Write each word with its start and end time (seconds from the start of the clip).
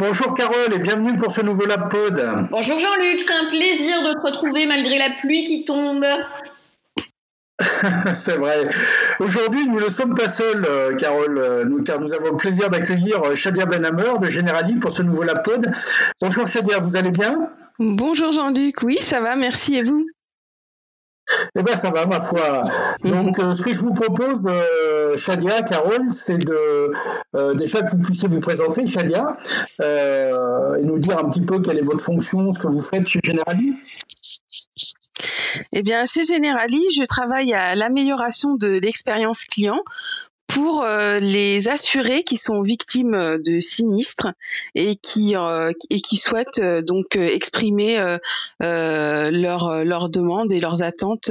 Bonjour 0.00 0.34
Carole 0.34 0.74
et 0.74 0.80
bienvenue 0.80 1.14
pour 1.14 1.30
ce 1.30 1.40
nouveau 1.40 1.66
Lab 1.66 1.88
Pod. 1.88 2.20
Bonjour 2.50 2.80
Jean-Luc, 2.80 3.20
c'est 3.20 3.32
un 3.32 3.44
plaisir 3.44 4.02
de 4.02 4.14
te 4.14 4.26
retrouver 4.26 4.66
malgré 4.66 4.98
la 4.98 5.10
pluie 5.20 5.44
qui 5.44 5.64
tombe. 5.64 6.04
c'est 8.12 8.36
vrai. 8.36 8.68
Aujourd'hui, 9.20 9.68
nous 9.68 9.78
ne 9.78 9.88
sommes 9.88 10.16
pas 10.16 10.28
seuls, 10.28 10.66
euh, 10.68 10.96
Carole, 10.96 11.38
euh, 11.38 11.64
nous, 11.64 11.84
car 11.84 12.00
nous 12.00 12.12
avons 12.12 12.32
le 12.32 12.36
plaisir 12.36 12.70
d'accueillir 12.70 13.22
euh, 13.22 13.36
Shadia 13.36 13.66
Benhamer 13.66 14.18
de 14.20 14.28
Generali 14.28 14.74
pour 14.80 14.90
ce 14.90 15.02
nouveau 15.02 15.22
Lab 15.22 15.44
Pod. 15.44 15.70
Bonjour 16.20 16.48
Shadia, 16.48 16.80
vous 16.80 16.96
allez 16.96 17.12
bien? 17.12 17.48
Bonjour 17.78 18.32
Jean-Luc, 18.32 18.82
oui, 18.82 18.96
ça 19.00 19.20
va, 19.20 19.36
merci, 19.36 19.76
et 19.76 19.84
vous? 19.84 20.08
Eh 21.56 21.62
bien, 21.62 21.76
ça 21.76 21.90
va, 21.90 22.06
ma 22.06 22.20
foi. 22.20 22.62
Donc, 23.04 23.36
ce 23.36 23.62
que 23.62 23.74
je 23.74 23.80
vous 23.80 23.94
propose, 23.94 24.40
Shadia, 25.16 25.62
Carole, 25.62 26.12
c'est 26.12 26.38
de 26.38 26.92
déjà 27.54 27.82
que 27.82 27.92
vous 27.92 28.02
puissiez 28.02 28.28
vous 28.28 28.40
présenter, 28.40 28.86
Shadia, 28.86 29.36
et 29.80 30.84
nous 30.84 30.98
dire 30.98 31.18
un 31.18 31.28
petit 31.28 31.42
peu 31.42 31.60
quelle 31.60 31.78
est 31.78 31.82
votre 31.82 32.04
fonction, 32.04 32.50
ce 32.50 32.58
que 32.58 32.68
vous 32.68 32.82
faites 32.82 33.06
chez 33.06 33.20
Generali. 33.22 33.74
Eh 35.72 35.82
bien, 35.82 36.04
chez 36.04 36.24
Generali, 36.24 36.82
je 36.96 37.04
travaille 37.04 37.54
à 37.54 37.74
l'amélioration 37.74 38.54
de 38.56 38.68
l'expérience 38.68 39.44
client 39.44 39.80
pour 40.46 40.82
euh, 40.82 41.18
les 41.20 41.68
assurés 41.68 42.22
qui 42.22 42.36
sont 42.36 42.62
victimes 42.62 43.14
euh, 43.14 43.38
de 43.38 43.60
sinistres 43.60 44.28
et 44.74 44.94
qui 44.94 45.36
euh, 45.36 45.72
et 45.90 46.00
qui 46.00 46.16
souhaitent 46.16 46.60
donc 46.86 47.16
exprimer 47.16 47.96
leurs 48.60 49.84
leurs 49.84 50.10
demandes 50.10 50.52
et 50.52 50.60
leurs 50.60 50.82
attentes 50.82 51.30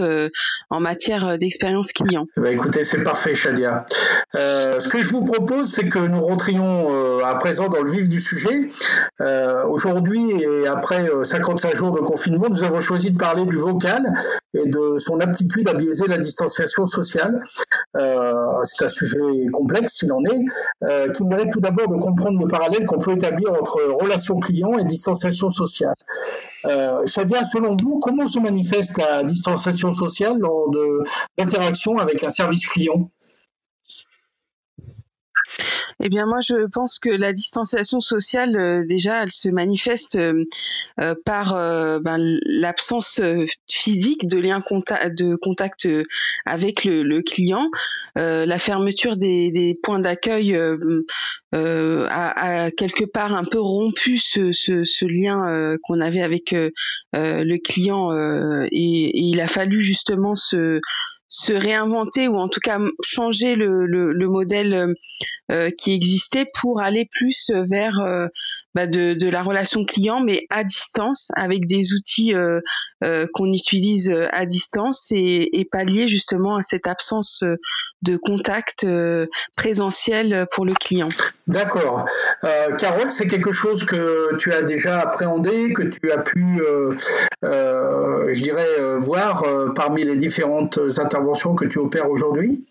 en 0.69 0.79
matière 0.79 1.37
d'expérience 1.37 1.91
client. 1.93 2.25
Ben, 2.37 2.53
écoutez, 2.53 2.83
c'est 2.83 3.03
parfait, 3.03 3.35
Shadia. 3.35 3.85
ce 4.33 4.87
que 4.87 5.03
je 5.03 5.09
vous 5.09 5.23
propose, 5.23 5.71
c'est 5.71 5.87
que 5.87 5.99
nous 5.99 6.21
rentrions 6.21 7.23
à 7.23 7.35
présent 7.35 7.69
dans 7.69 7.81
le 7.81 7.91
vif 7.91 8.07
du 8.09 8.19
sujet. 8.19 8.69
Aujourd'hui 9.67 10.31
et 10.41 10.67
après 10.67 11.09
55 11.23 11.75
jours 11.75 11.91
de 11.91 11.99
confinement, 11.99 12.47
nous 12.49 12.63
avons 12.63 12.81
choisi 12.81 13.11
de 13.11 13.17
parler 13.17 13.45
du 13.45 13.57
vocal 13.57 14.13
et 14.53 14.67
de 14.67 14.97
son 14.97 15.19
aptitude 15.19 15.67
à 15.67 15.73
biaiser 15.73 16.07
la 16.07 16.17
distanciation 16.17 16.85
sociale. 16.85 17.41
c'est 17.95 18.85
un 18.85 18.87
sujet 18.87 19.47
complexe, 19.51 19.93
s'il 19.99 20.11
en 20.11 20.23
est, 20.25 20.39
euh, 20.83 21.11
qui 21.11 21.23
mérite 21.23 21.51
tout 21.51 21.59
d'abord 21.59 21.87
de 21.87 21.97
comprendre 21.97 22.39
le 22.39 22.47
parallèle 22.47 22.85
qu'on 22.85 22.97
peut 22.97 23.11
établir 23.11 23.51
entre 23.51 23.81
relation 24.01 24.39
client 24.39 24.77
et 24.77 24.83
distanciation 24.85 25.49
sociale. 25.49 25.95
Euh, 26.65 27.05
selon 27.05 27.75
vous, 27.81 27.99
comment 27.99 28.25
se 28.25 28.39
manifeste 28.39 28.97
la 28.97 29.23
distanciation 29.23 29.91
sociale 29.91 30.37
lors 30.37 30.69
d'interaction 31.37 31.97
avec 31.97 32.23
un 32.23 32.29
service 32.29 32.67
client? 32.67 33.09
Eh 36.05 36.09
bien, 36.09 36.25
moi, 36.25 36.39
je 36.41 36.67
pense 36.67 36.99
que 36.99 37.09
la 37.09 37.31
distanciation 37.31 38.01
sociale, 38.01 38.57
euh, 38.57 38.85
déjà, 38.85 39.23
elle 39.23 39.31
se 39.31 39.47
manifeste 39.47 40.17
euh, 40.17 40.43
euh, 40.99 41.15
par 41.23 41.53
ben, 42.01 42.17
l'absence 42.45 43.21
physique 43.69 44.27
de 44.27 44.37
lien 44.37 44.59
de 44.59 45.35
contact 45.35 45.87
avec 46.45 46.83
le, 46.83 47.21
client, 47.21 47.69
la 48.15 48.59
fermeture 48.59 49.15
des, 49.15 49.79
points 49.81 49.99
d'accueil 49.99 50.57
a, 51.53 52.71
quelque 52.71 53.05
part 53.05 53.33
un 53.33 53.45
peu 53.45 53.61
rompu 53.61 54.17
ce, 54.17 55.05
lien 55.05 55.77
qu'on 55.83 56.01
avait 56.01 56.21
avec 56.21 56.53
le 57.13 57.57
client 57.57 58.11
et, 58.71 59.05
et, 59.05 59.21
il 59.21 59.39
a 59.39 59.47
fallu 59.47 59.81
justement 59.81 60.35
se 60.35 60.81
se 61.33 61.51
réinventer 61.51 62.27
ou 62.27 62.37
en 62.37 62.47
tout 62.47 62.59
cas 62.59 62.79
changer 63.01 63.55
le, 63.55 63.87
le, 63.87 64.13
le 64.13 64.27
modèle 64.27 64.73
euh, 64.73 64.93
euh, 65.51 65.69
qui 65.71 65.91
existait 65.91 66.45
pour 66.61 66.79
aller 66.79 67.09
plus 67.11 67.51
vers 67.67 67.99
euh, 67.99 68.27
bah 68.75 68.85
de, 68.85 69.13
de, 69.13 69.29
la 69.29 69.41
relation 69.41 69.83
client, 69.83 70.19
mais 70.19 70.45
à 70.49 70.63
distance, 70.63 71.29
avec 71.35 71.67
des 71.67 71.93
outils 71.93 72.33
qu'on 73.35 73.53
utilise 73.53 74.11
à 74.31 74.47
distance 74.47 75.11
et, 75.11 75.47
et, 75.53 75.63
pallier 75.63 76.07
justement 76.07 76.55
à 76.55 76.63
cette 76.63 76.87
absence 76.87 77.43
de 78.01 78.17
contact 78.17 78.83
présentiel 79.55 80.47
pour 80.51 80.65
le 80.65 80.73
client. 80.73 81.09
D'accord. 81.47 82.05
Euh, 82.43 82.75
Carole, 82.77 83.11
c'est 83.11 83.27
quelque 83.27 83.51
chose 83.51 83.85
que 83.85 84.35
tu 84.37 84.53
as 84.53 84.61
déjà 84.61 84.99
appréhendé, 84.99 85.73
que 85.73 85.83
tu 85.83 86.11
as 86.11 86.19
pu, 86.19 86.61
je 87.41 88.41
dirais, 88.41 88.97
voir 88.97 89.43
parmi 89.75 90.03
les 90.03 90.17
différentes 90.17 90.79
interventions 90.97 91.55
que 91.55 91.65
tu 91.65 91.79
opères 91.79 92.09
aujourd'hui? 92.09 92.63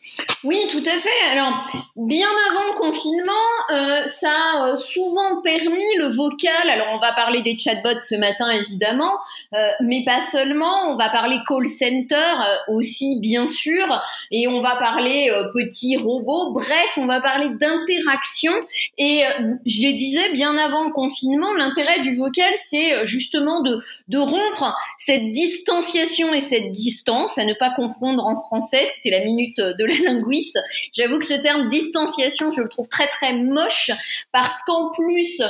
Oui, 0.44 0.58
tout 0.70 0.82
à 0.86 0.98
fait. 0.98 1.30
Alors, 1.32 1.66
bien 1.96 2.28
avant 2.50 2.72
le 2.72 2.78
confinement, 2.78 4.06
ça 4.06 4.32
a 4.62 4.76
souvent 4.76 5.42
permis 5.42 5.96
le 5.98 6.14
vocal. 6.14 6.68
Alors, 6.68 6.88
on 6.92 6.98
va 6.98 7.12
parler 7.12 7.42
des 7.42 7.56
chatbots 7.58 8.00
ce 8.00 8.14
matin, 8.14 8.50
évidemment, 8.50 9.18
euh, 9.54 9.68
mais 9.80 10.02
pas 10.04 10.20
seulement. 10.20 10.90
On 10.90 10.96
va 10.96 11.08
parler 11.08 11.38
call 11.46 11.66
center 11.66 12.14
euh, 12.14 12.74
aussi, 12.74 13.18
bien 13.20 13.46
sûr, 13.46 14.02
et 14.30 14.48
on 14.48 14.60
va 14.60 14.76
parler 14.76 15.30
euh, 15.30 15.44
petits 15.52 15.96
robots. 15.96 16.52
Bref, 16.52 16.96
on 16.96 17.06
va 17.06 17.20
parler 17.20 17.50
d'interaction. 17.50 18.52
Et 18.98 19.22
je 19.66 19.82
le 19.86 19.92
disais 19.94 20.32
bien 20.32 20.56
avant 20.56 20.84
le 20.84 20.92
confinement, 20.92 21.52
l'intérêt 21.54 22.00
du 22.00 22.16
vocal, 22.16 22.52
c'est 22.58 23.04
justement 23.06 23.62
de, 23.62 23.80
de 24.08 24.18
rompre 24.18 24.76
cette 24.98 25.30
distanciation 25.32 26.32
et 26.32 26.40
cette 26.40 26.70
distance, 26.70 27.38
à 27.38 27.44
ne 27.44 27.54
pas 27.54 27.70
confondre 27.74 28.26
en 28.26 28.36
français. 28.36 28.84
C'était 28.94 29.10
la 29.10 29.24
minute 29.24 29.56
de 29.58 29.84
la 29.84 30.12
linguiste. 30.12 30.58
J'avoue 30.92 31.18
que 31.18 31.26
ce 31.26 31.34
terme 31.34 31.68
distanciation, 31.68 32.50
je 32.50 32.62
le 32.62 32.68
trouve 32.68 32.88
très 32.88 33.08
très 33.08 33.34
moche 33.34 33.90
parce 34.32 34.62
qu'en 34.66 34.90
plus 34.92 35.40
euh, 35.40 35.46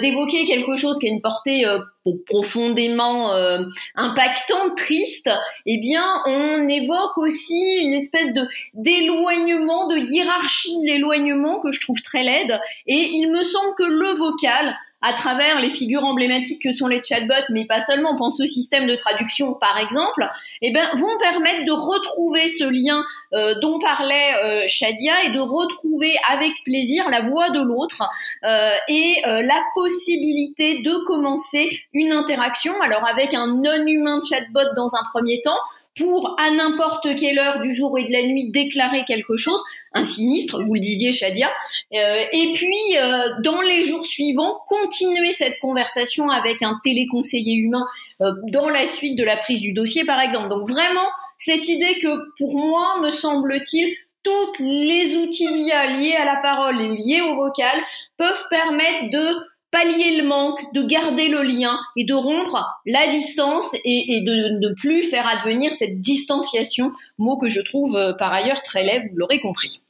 d'évoquer 0.00 0.44
quelque 0.44 0.76
chose 0.76 0.98
qui 0.98 1.06
a 1.06 1.10
une 1.10 1.20
portée 1.20 1.64
euh, 1.64 1.78
profondément 2.26 3.32
euh, 3.32 3.60
impactante, 3.94 4.76
triste, 4.76 5.30
eh 5.66 5.78
bien, 5.78 6.04
on 6.26 6.68
évoque 6.68 7.16
aussi 7.18 7.78
une 7.82 7.94
espèce 7.94 8.32
de 8.34 8.42
d'éloignement, 8.74 9.86
de 9.88 9.98
hiérarchie 9.98 10.80
de 10.80 10.86
l'éloignement 10.86 11.60
que 11.60 11.70
je 11.70 11.80
trouve 11.80 12.00
très 12.02 12.22
laide. 12.22 12.60
Et 12.86 13.10
il 13.12 13.30
me 13.30 13.44
semble 13.44 13.74
que 13.76 13.84
le 13.84 14.16
vocal 14.16 14.76
à 15.00 15.12
travers 15.12 15.60
les 15.60 15.70
figures 15.70 16.04
emblématiques 16.04 16.62
que 16.62 16.72
sont 16.72 16.88
les 16.88 17.02
chatbots, 17.02 17.34
mais 17.50 17.66
pas 17.66 17.82
seulement, 17.82 18.16
pense 18.16 18.40
au 18.40 18.46
système 18.46 18.86
de 18.86 18.96
traduction 18.96 19.54
par 19.54 19.78
exemple, 19.78 20.28
eh 20.60 20.72
ben, 20.72 20.84
vont 20.94 21.18
permettre 21.20 21.64
de 21.64 21.72
retrouver 21.72 22.48
ce 22.48 22.64
lien 22.64 23.04
euh, 23.32 23.54
dont 23.60 23.78
parlait 23.78 24.34
euh, 24.44 24.64
Shadia 24.66 25.24
et 25.24 25.30
de 25.30 25.40
retrouver 25.40 26.16
avec 26.28 26.52
plaisir 26.64 27.08
la 27.10 27.20
voix 27.20 27.50
de 27.50 27.60
l'autre 27.60 28.02
euh, 28.44 28.70
et 28.88 29.14
euh, 29.26 29.42
la 29.42 29.62
possibilité 29.74 30.82
de 30.82 31.04
commencer 31.06 31.80
une 31.92 32.12
interaction, 32.12 32.72
alors 32.80 33.06
avec 33.06 33.34
un 33.34 33.46
non-humain 33.46 34.20
chatbot 34.28 34.74
dans 34.74 34.94
un 34.96 35.04
premier 35.12 35.40
temps, 35.42 35.58
pour 35.98 36.36
à 36.38 36.50
n'importe 36.50 37.08
quelle 37.18 37.38
heure 37.38 37.60
du 37.60 37.74
jour 37.74 37.98
et 37.98 38.04
de 38.04 38.12
la 38.12 38.22
nuit 38.22 38.50
déclarer 38.50 39.04
quelque 39.04 39.36
chose, 39.36 39.60
un 39.92 40.04
sinistre, 40.04 40.62
vous 40.62 40.74
le 40.74 40.80
disiez 40.80 41.12
Shadia, 41.12 41.52
euh, 41.94 42.24
et 42.32 42.52
puis 42.54 42.96
euh, 42.96 43.40
dans 43.42 43.60
les 43.60 43.84
jours 43.84 44.04
suivants 44.04 44.60
continuer 44.66 45.32
cette 45.32 45.58
conversation 45.58 46.30
avec 46.30 46.62
un 46.62 46.78
téléconseiller 46.84 47.54
humain 47.54 47.86
euh, 48.20 48.30
dans 48.52 48.68
la 48.68 48.86
suite 48.86 49.18
de 49.18 49.24
la 49.24 49.36
prise 49.36 49.60
du 49.60 49.72
dossier 49.72 50.04
par 50.04 50.20
exemple. 50.20 50.48
Donc 50.48 50.68
vraiment 50.68 51.08
cette 51.38 51.68
idée 51.68 51.98
que 52.00 52.08
pour 52.38 52.58
moi 52.58 53.00
me 53.02 53.10
semble-t-il 53.10 53.94
tous 54.22 54.52
les 54.60 55.16
outils 55.16 55.48
liés 55.48 56.16
à 56.18 56.24
la 56.24 56.36
parole 56.36 56.80
et 56.80 56.88
liés 56.88 57.22
au 57.22 57.34
vocal 57.34 57.78
peuvent 58.16 58.44
permettre 58.50 59.10
de 59.10 59.36
pallier 59.70 60.16
le 60.16 60.26
manque, 60.26 60.60
de 60.74 60.82
garder 60.82 61.28
le 61.28 61.42
lien 61.42 61.78
et 61.96 62.04
de 62.04 62.14
rompre 62.14 62.80
la 62.86 63.06
distance 63.08 63.76
et, 63.84 64.22
de 64.24 64.58
ne 64.58 64.74
plus 64.74 65.02
faire 65.02 65.26
advenir 65.26 65.72
cette 65.72 66.00
distanciation, 66.00 66.92
mot 67.18 67.36
que 67.36 67.48
je 67.48 67.60
trouve 67.60 67.96
euh, 67.96 68.14
par 68.14 68.32
ailleurs 68.32 68.62
très 68.62 68.82
laid, 68.82 69.08
vous 69.10 69.16
l'aurez 69.16 69.40
compris. 69.40 69.82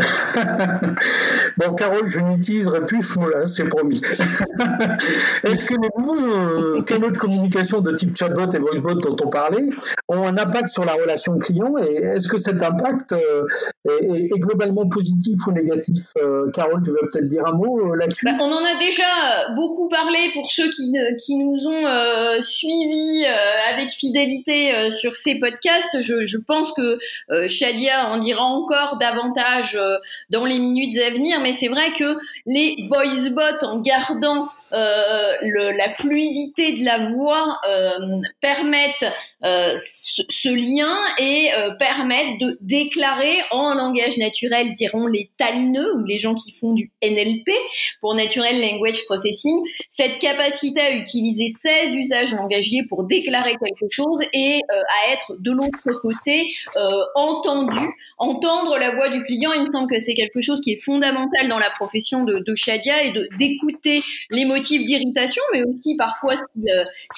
bon, 1.56 1.74
Carole, 1.74 2.08
je 2.08 2.20
n'utiliserai 2.20 2.84
plus 2.86 3.02
ce 3.02 3.18
mot-là, 3.18 3.44
c'est 3.46 3.64
promis. 3.64 4.00
Est-ce 5.44 5.66
que 5.66 5.74
les 5.74 5.88
nouveaux 5.96 6.18
euh, 6.18 6.82
canaux 6.82 7.10
de 7.10 7.16
communication 7.16 7.80
de 7.80 7.92
type 7.92 8.16
chatbot 8.16 8.50
et 8.50 8.58
voicebot 8.58 8.94
dont 8.94 9.16
on 9.24 9.28
parlait 9.28 9.68
ont 10.08 10.26
un 10.26 10.36
impact 10.36 10.68
sur 10.68 10.84
la 10.84 10.94
relation 10.94 11.38
client 11.38 11.74
et 11.78 11.94
est-ce 11.94 12.28
que 12.28 12.38
cet 12.38 12.62
impact 12.62 13.12
euh, 13.12 13.44
est, 13.86 14.38
globalement 14.38 14.88
positif 14.88 15.46
ou 15.46 15.52
négatif? 15.52 16.12
Euh, 16.16 16.50
Carole, 16.52 16.80
tu 16.82 16.90
veux 16.90 17.08
peut-être 17.12 17.28
dire 17.28 17.42
un 17.46 17.52
mot 17.52 17.94
là-dessus? 17.94 18.24
Bah, 18.24 18.32
On 18.40 18.50
en 18.50 18.64
a 18.64 18.78
déjà 18.78 19.52
beaucoup 19.54 19.88
parlé 19.88 20.30
pour 20.34 20.50
ceux 20.50 20.70
qui, 20.70 20.90
nous 21.36 21.66
ont 21.66 22.42
suivis 22.42 23.24
avec 23.72 23.90
fidélité 23.90 24.90
sur 24.90 25.16
ces 25.16 25.38
podcasts. 25.38 26.00
Je 26.00 26.38
pense 26.46 26.72
que 26.72 26.98
Shadia 27.48 28.08
en 28.08 28.18
dira 28.18 28.42
encore 28.42 28.98
davantage 28.98 29.78
dans 30.30 30.44
les 30.44 30.58
minutes 30.58 30.96
à 30.98 31.10
venir, 31.10 31.40
mais 31.40 31.52
c'est 31.52 31.68
vrai 31.68 31.92
que 31.92 32.16
les 32.46 32.76
voice 32.88 33.30
bots, 33.30 33.66
en 33.66 33.80
gardant 33.80 34.42
le, 35.42 35.76
la 35.76 35.88
fluidité 35.90 36.72
de 36.72 36.84
la 36.84 36.98
voix, 37.10 37.58
permettent 38.40 39.06
ce, 39.42 40.48
lien 40.48 40.96
et 41.18 41.50
permettent 41.78 42.40
de 42.40 42.58
déclarer 42.60 43.36
en 43.50 43.74
langage 43.74 44.18
naturel, 44.18 44.72
diront 44.74 45.06
les 45.06 45.30
talineux 45.38 45.94
ou 45.96 46.04
les 46.04 46.18
gens 46.18 46.34
qui 46.34 46.52
font 46.52 46.72
du 46.72 46.90
NLP 47.02 47.50
pour 48.00 48.14
Natural 48.14 48.60
Language 48.60 49.04
Processing, 49.06 49.62
cette 49.88 50.18
capacité 50.18 50.80
à 50.80 50.94
utiliser 50.96 51.48
16 51.48 51.94
usages 51.94 52.32
langagiers 52.32 52.84
pour 52.88 53.04
déclarer 53.04 53.56
quelque 53.56 53.90
chose 53.90 54.20
et 54.32 54.60
euh, 54.70 54.74
à 54.74 55.12
être 55.12 55.34
de 55.38 55.52
l'autre 55.52 55.90
côté 56.00 56.52
euh, 56.76 56.80
entendu, 57.14 57.78
entendre 58.18 58.78
la 58.78 58.94
voix 58.94 59.08
du 59.08 59.22
client. 59.22 59.52
Semble 59.70 59.90
que 59.90 59.98
c'est 59.98 60.14
quelque 60.14 60.40
chose 60.40 60.60
qui 60.60 60.72
est 60.72 60.82
fondamental 60.82 61.48
dans 61.48 61.58
la 61.58 61.70
profession 61.70 62.24
de, 62.24 62.38
de 62.38 62.54
Shadia 62.54 63.04
et 63.04 63.12
d'écouter 63.38 64.02
les 64.30 64.44
motifs 64.44 64.84
d'irritation, 64.84 65.42
mais 65.52 65.62
aussi 65.62 65.96
parfois 65.96 66.34
ce 66.36 66.42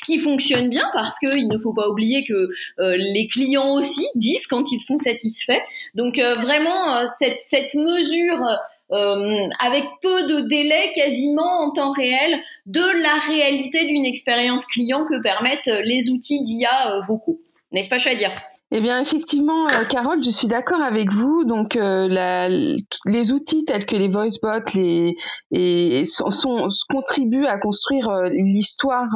qui, 0.04 0.18
euh, 0.18 0.22
fonctionne 0.22 0.68
bien, 0.68 0.88
parce 0.92 1.18
qu'il 1.18 1.48
ne 1.48 1.58
faut 1.58 1.72
pas 1.72 1.88
oublier 1.88 2.24
que 2.24 2.48
les 2.78 3.26
clients 3.26 3.70
aussi 3.72 4.06
disent 4.14 4.46
quand 4.46 4.70
ils 4.70 4.80
sont 4.80 4.98
satisfaits. 4.98 5.60
Donc 5.94 6.18
vraiment 6.18 7.08
cette, 7.08 7.74
mesure 7.74 8.46
euh, 8.92 9.48
avec 9.58 9.84
peu 10.02 10.24
de 10.24 10.48
délai, 10.48 10.92
quasiment 10.94 11.64
en 11.64 11.70
temps 11.70 11.92
réel, 11.92 12.38
de 12.66 13.02
la 13.02 13.14
réalité 13.26 13.86
d'une 13.86 14.04
expérience 14.04 14.66
client 14.66 15.06
que 15.06 15.22
permettent 15.22 15.70
les 15.84 16.10
outils 16.10 16.42
d'IA 16.42 16.96
euh, 16.96 17.00
vocaux. 17.00 17.40
N'est-ce 17.72 17.88
pas, 17.88 17.98
Shadia? 17.98 18.30
Eh 18.74 18.80
bien, 18.80 19.00
effectivement, 19.00 19.68
euh, 19.68 19.84
Carole, 19.88 20.22
je 20.22 20.30
suis 20.30 20.48
d'accord 20.48 20.80
avec 20.80 21.12
vous. 21.12 21.44
Donc, 21.44 21.74
la, 21.74 22.48
les 22.48 23.32
outils 23.32 23.64
tels 23.64 23.86
que 23.86 23.96
les 23.96 24.08
voicebots 24.08 24.64
les, 24.74 25.14
et 25.50 26.04
sont, 26.04 26.30
sont, 26.30 26.66
contribuent 26.88 27.46
à 27.46 27.58
construire 27.58 28.10
l'histoire 28.30 29.08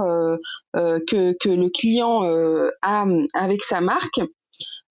que, 0.74 1.32
que 1.40 1.48
le 1.48 1.70
client 1.70 2.22
a 2.82 3.06
avec 3.34 3.62
sa 3.62 3.80
marque. 3.80 4.20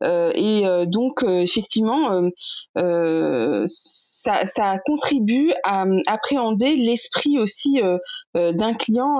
et 0.03 0.85
donc, 0.87 1.23
effectivement, 1.23 2.29
ça, 4.25 4.45
ça 4.45 4.77
contribue 4.85 5.51
à 5.63 5.85
euh, 5.85 6.01
appréhender 6.07 6.75
l'esprit 6.75 7.37
aussi 7.37 7.81
euh, 7.81 7.97
euh, 8.35 8.51
d'un 8.51 8.73
client, 8.73 9.19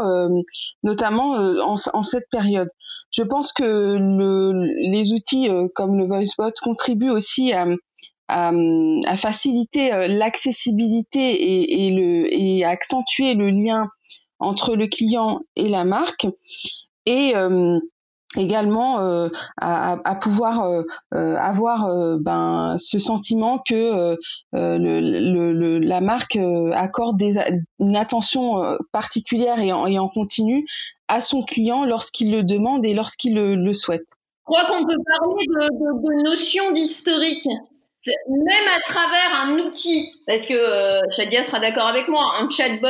notamment 0.84 1.31
en, 1.34 1.75
en, 1.94 2.04
cette 2.04 2.30
période. 2.31 2.69
Je 3.12 3.24
pense 3.24 3.54
que 3.54 3.63
le, 3.63 4.92
les 4.92 5.13
outils 5.13 5.48
comme 5.74 5.98
le 5.98 6.06
VoiceBot 6.06 6.52
contribuent 6.62 7.12
aussi 7.12 7.54
à, 7.54 7.68
à, 8.28 8.52
à 9.07 9.16
faciliter 9.16 10.07
l'accessibilité 10.07 11.19
et, 11.19 11.88
et, 11.88 11.92
le, 11.92 12.34
et 12.34 12.66
accentuer 12.66 13.36
le 13.36 13.50
lien 13.50 13.88
entre 14.40 14.75
le 14.75 14.88
client 14.88 15.40
et 15.56 15.69
la 15.69 15.86
marque. 15.86 16.28
Et 17.06 17.34
également 18.38 19.00
euh, 19.00 19.30
à, 19.60 19.98
à, 20.04 20.16
pouvoir 20.16 20.62
euh, 20.62 20.84
euh, 21.14 21.36
avoir 21.38 21.88
ben, 22.20 22.76
ce 22.80 23.00
sentiment 23.00 23.60
que 23.60 24.18
le, 24.54 25.00
le, 25.52 25.80
la 25.80 26.02
marque 26.02 26.38
accorde 26.74 27.18
des, 27.18 27.36
une 27.80 27.96
attention 27.96 28.78
particulière 28.92 29.60
et 29.60 29.72
en, 29.72 29.86
et 29.86 30.00
en 30.00 30.08
continu 30.08 30.66
à 31.08 31.22
son 31.22 31.44
client 31.44 31.86
lorsqu'il 31.86 32.32
le 32.32 32.44
demande 32.44 32.86
et 32.86 32.94
lorsqu'il 32.94 33.36
le, 33.36 33.56
le 33.56 33.74
souhaite. 33.74 34.08
Je 34.48 34.54
crois 34.54 34.66
qu'on 34.66 34.86
peut 34.86 34.98
parler 35.20 35.46
de, 35.48 35.54
de, 35.54 36.24
de 36.24 36.30
notion 36.30 36.72
d'historique 36.72 37.48
même 38.28 38.68
à 38.75 38.80
travers 38.81 39.42
un 39.44 39.60
outil, 39.60 40.12
parce 40.28 40.46
que 40.46 40.54
euh, 40.54 41.02
Shadia 41.12 41.44
sera 41.44 41.60
d'accord 41.60 41.88
avec 41.88 42.07
moi, 42.07 42.24
un 42.40 42.50
chatbot 42.50 42.88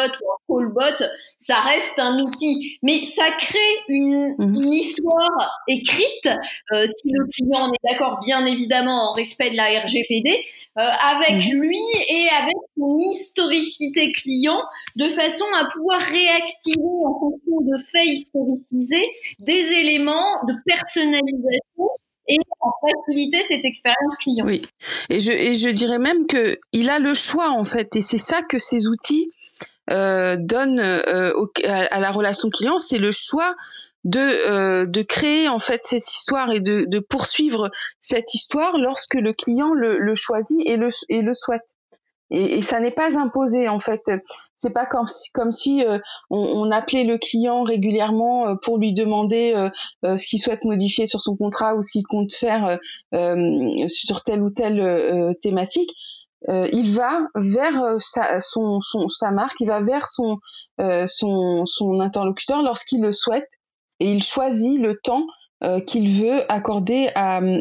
ou 0.50 0.58
un 0.58 0.62
callbot, 0.62 1.06
ça 1.38 1.56
reste 1.56 2.00
un 2.00 2.20
outil, 2.20 2.78
mais 2.82 3.04
ça 3.04 3.30
crée 3.38 3.60
une, 3.90 4.36
mhm. 4.38 4.54
une 4.56 4.74
histoire 4.74 5.60
écrite, 5.68 6.30
euh, 6.72 6.88
si 6.88 7.10
le 7.12 7.26
client 7.32 7.68
en 7.68 7.72
est 7.72 7.92
d'accord, 7.92 8.20
bien 8.24 8.46
évidemment, 8.46 9.12
en 9.12 9.14
respect 9.14 9.52
de 9.52 9.56
la 9.56 9.66
RGPD, 9.82 10.44
euh, 10.78 10.82
avec 10.82 11.46
mhm. 11.46 11.62
lui 11.62 11.80
et 12.10 12.28
avec 12.30 12.56
son 12.78 12.98
historicité 13.00 14.12
client, 14.14 14.60
de 14.98 15.08
façon 15.10 15.46
à 15.56 15.66
pouvoir 15.66 16.00
réactiver 16.00 16.82
en 17.06 17.20
fonction 17.20 17.62
de 17.62 17.78
faits 17.92 18.08
historicisés 18.08 19.10
des 19.40 19.72
éléments 19.74 20.44
de 20.48 20.54
personnalisation 20.66 21.90
et 22.28 22.38
en 22.60 22.72
faciliter 22.82 23.42
cette 23.44 23.66
expérience 23.66 24.16
client. 24.18 24.46
Oui, 24.46 24.62
et 25.10 25.20
je, 25.20 25.32
et 25.32 25.54
je 25.56 25.70
dirais 25.70 26.00
même 26.00 26.28
que 26.28 26.58
il 26.72 26.90
a 26.90 27.00
le 27.00 27.14
choix 27.14 27.50
en 27.50 27.64
fait, 27.64 27.96
et 27.96 28.02
c'est 28.02 28.18
ça 28.18 28.42
que 28.42 28.60
ces 28.60 28.88
outils 28.88 29.32
euh, 29.92 30.36
donnent 30.40 30.80
euh, 30.80 31.32
à, 31.68 32.00
la 32.00 32.12
relation 32.12 32.50
client, 32.50 32.80
c'est 32.80 32.98
le 32.98 33.12
choix 33.12 33.54
de, 34.04 34.20
euh, 34.20 34.86
de 34.86 35.02
créer 35.02 35.48
en 35.50 35.60
fait 35.60 35.82
cette 35.84 36.12
histoire 36.12 36.52
et 36.52 36.60
de, 36.60 36.86
de 36.88 37.00
poursuivre 37.00 37.70
cette 38.00 38.34
histoire 38.34 38.78
lorsque 38.78 39.16
le 39.16 39.34
client 39.34 39.74
le, 39.74 39.98
le 40.00 40.16
choisit 40.16 40.60
et 40.66 40.78
le, 40.78 40.90
et 41.10 41.22
le 41.22 41.34
souhaite 41.34 41.76
et, 42.32 42.58
et 42.58 42.62
ça 42.62 42.80
n'est 42.80 42.92
pas 42.92 43.18
imposé 43.18 43.68
en 43.70 43.80
fait. 43.80 44.12
C'est 44.56 44.70
pas 44.70 44.86
comme 44.86 45.52
si, 45.52 45.86
euh, 45.86 46.00
on, 46.30 46.72
appelait 46.72 47.04
le 47.04 47.18
client 47.18 47.64
régulièrement 47.64 48.48
euh, 48.48 48.56
pour 48.56 48.78
lui 48.78 48.94
demander 48.94 49.54
euh, 50.06 50.18
ce 50.18 50.28
qu'il 50.28 50.40
souhaite 50.40 50.64
modifier 50.64 51.06
sur 51.06 51.20
son 51.20 51.36
contrat 51.36 51.76
ou 51.76 51.82
ce 51.82 51.92
qu'il 51.92 52.04
compte 52.08 52.34
faire 52.34 52.80
sur 53.88 54.24
telle 54.24 54.42
ou 54.42 54.50
telle 54.50 55.36
thématique. 55.42 55.92
il 56.48 56.90
va 56.92 57.28
vers 57.36 58.00
sa, 58.00 59.32
marque, 59.32 59.60
il 59.60 59.68
va 59.68 59.82
vers 59.82 60.08
son, 60.08 60.40
interlocuteur 62.00 62.62
lorsqu'il 62.62 63.02
le 63.02 63.12
souhaite 63.12 63.50
et 64.00 64.12
il 64.12 64.24
choisit 64.24 64.80
le 64.80 64.98
temps 64.98 65.26
qu'il 65.86 66.10
veut 66.10 66.50
accorder 66.50 67.10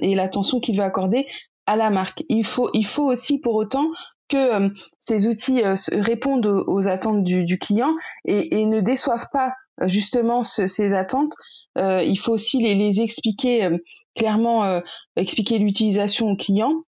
et 0.02 0.14
l'attention 0.14 0.60
qu'il 0.60 0.76
veut 0.76 0.84
accorder 0.84 1.26
à 1.66 1.76
la 1.76 1.90
marque. 1.90 2.24
Il 2.28 2.44
faut 2.44 2.70
aussi 2.98 3.38
pour 3.38 3.54
autant 3.54 3.86
que 4.28 4.36
euh, 4.36 4.68
ces 4.98 5.26
outils 5.28 5.62
euh, 5.62 5.74
répondent 5.92 6.46
aux, 6.46 6.88
attentes 6.88 7.22
du, 7.22 7.58
client 7.58 7.94
et, 8.24 8.66
ne 8.66 8.80
déçoivent 8.80 9.28
pas 9.32 9.54
euh, 9.82 9.88
justement 9.88 10.42
ces 10.42 10.94
attentes. 10.94 11.34
il 11.76 12.16
faut 12.16 12.32
aussi 12.32 12.58
les, 12.58 13.00
expliquer 13.00 13.68
clairement, 14.14 14.80
expliquer 15.16 15.58
l'utilisation 15.58 16.28
au 16.28 16.36
client 16.36 16.84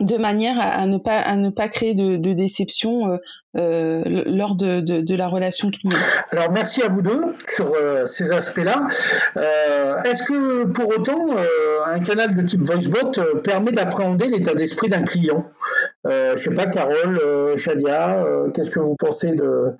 de 0.00 0.16
manière 0.18 0.56
à, 0.60 0.84
ne 0.86 0.98
pas 0.98 1.18
à 1.18 1.36
ne 1.36 1.48
pas 1.48 1.68
créer 1.68 1.94
de, 1.94 2.16
déception 2.16 3.18
lors 3.54 4.54
de, 4.54 5.16
la 5.16 5.26
relation 5.26 5.70
client. 5.70 5.98
Alors 6.30 6.52
merci 6.52 6.82
à 6.82 6.88
vous 6.88 7.00
deux 7.00 7.22
sur 7.54 7.72
ces 8.06 8.32
aspects-là. 8.32 8.86
Est-ce 10.04 10.22
que 10.22 10.64
pour 10.64 10.88
autant 10.88 11.28
un 11.86 12.00
canal 12.00 12.34
de 12.34 12.42
type 12.42 12.62
VoiceBot 12.62 13.40
permet 13.42 13.72
d'appréhender 13.72 14.28
l'état 14.28 14.54
d'esprit 14.54 14.90
d'un 14.90 15.02
client? 15.02 15.46
Euh, 16.06 16.36
je 16.36 16.42
sais 16.42 16.54
pas, 16.54 16.66
Carole, 16.66 17.18
euh, 17.18 17.56
Shadia, 17.56 18.24
euh, 18.24 18.50
qu'est-ce 18.50 18.70
que 18.70 18.80
vous 18.80 18.96
pensez 18.96 19.34
de... 19.34 19.72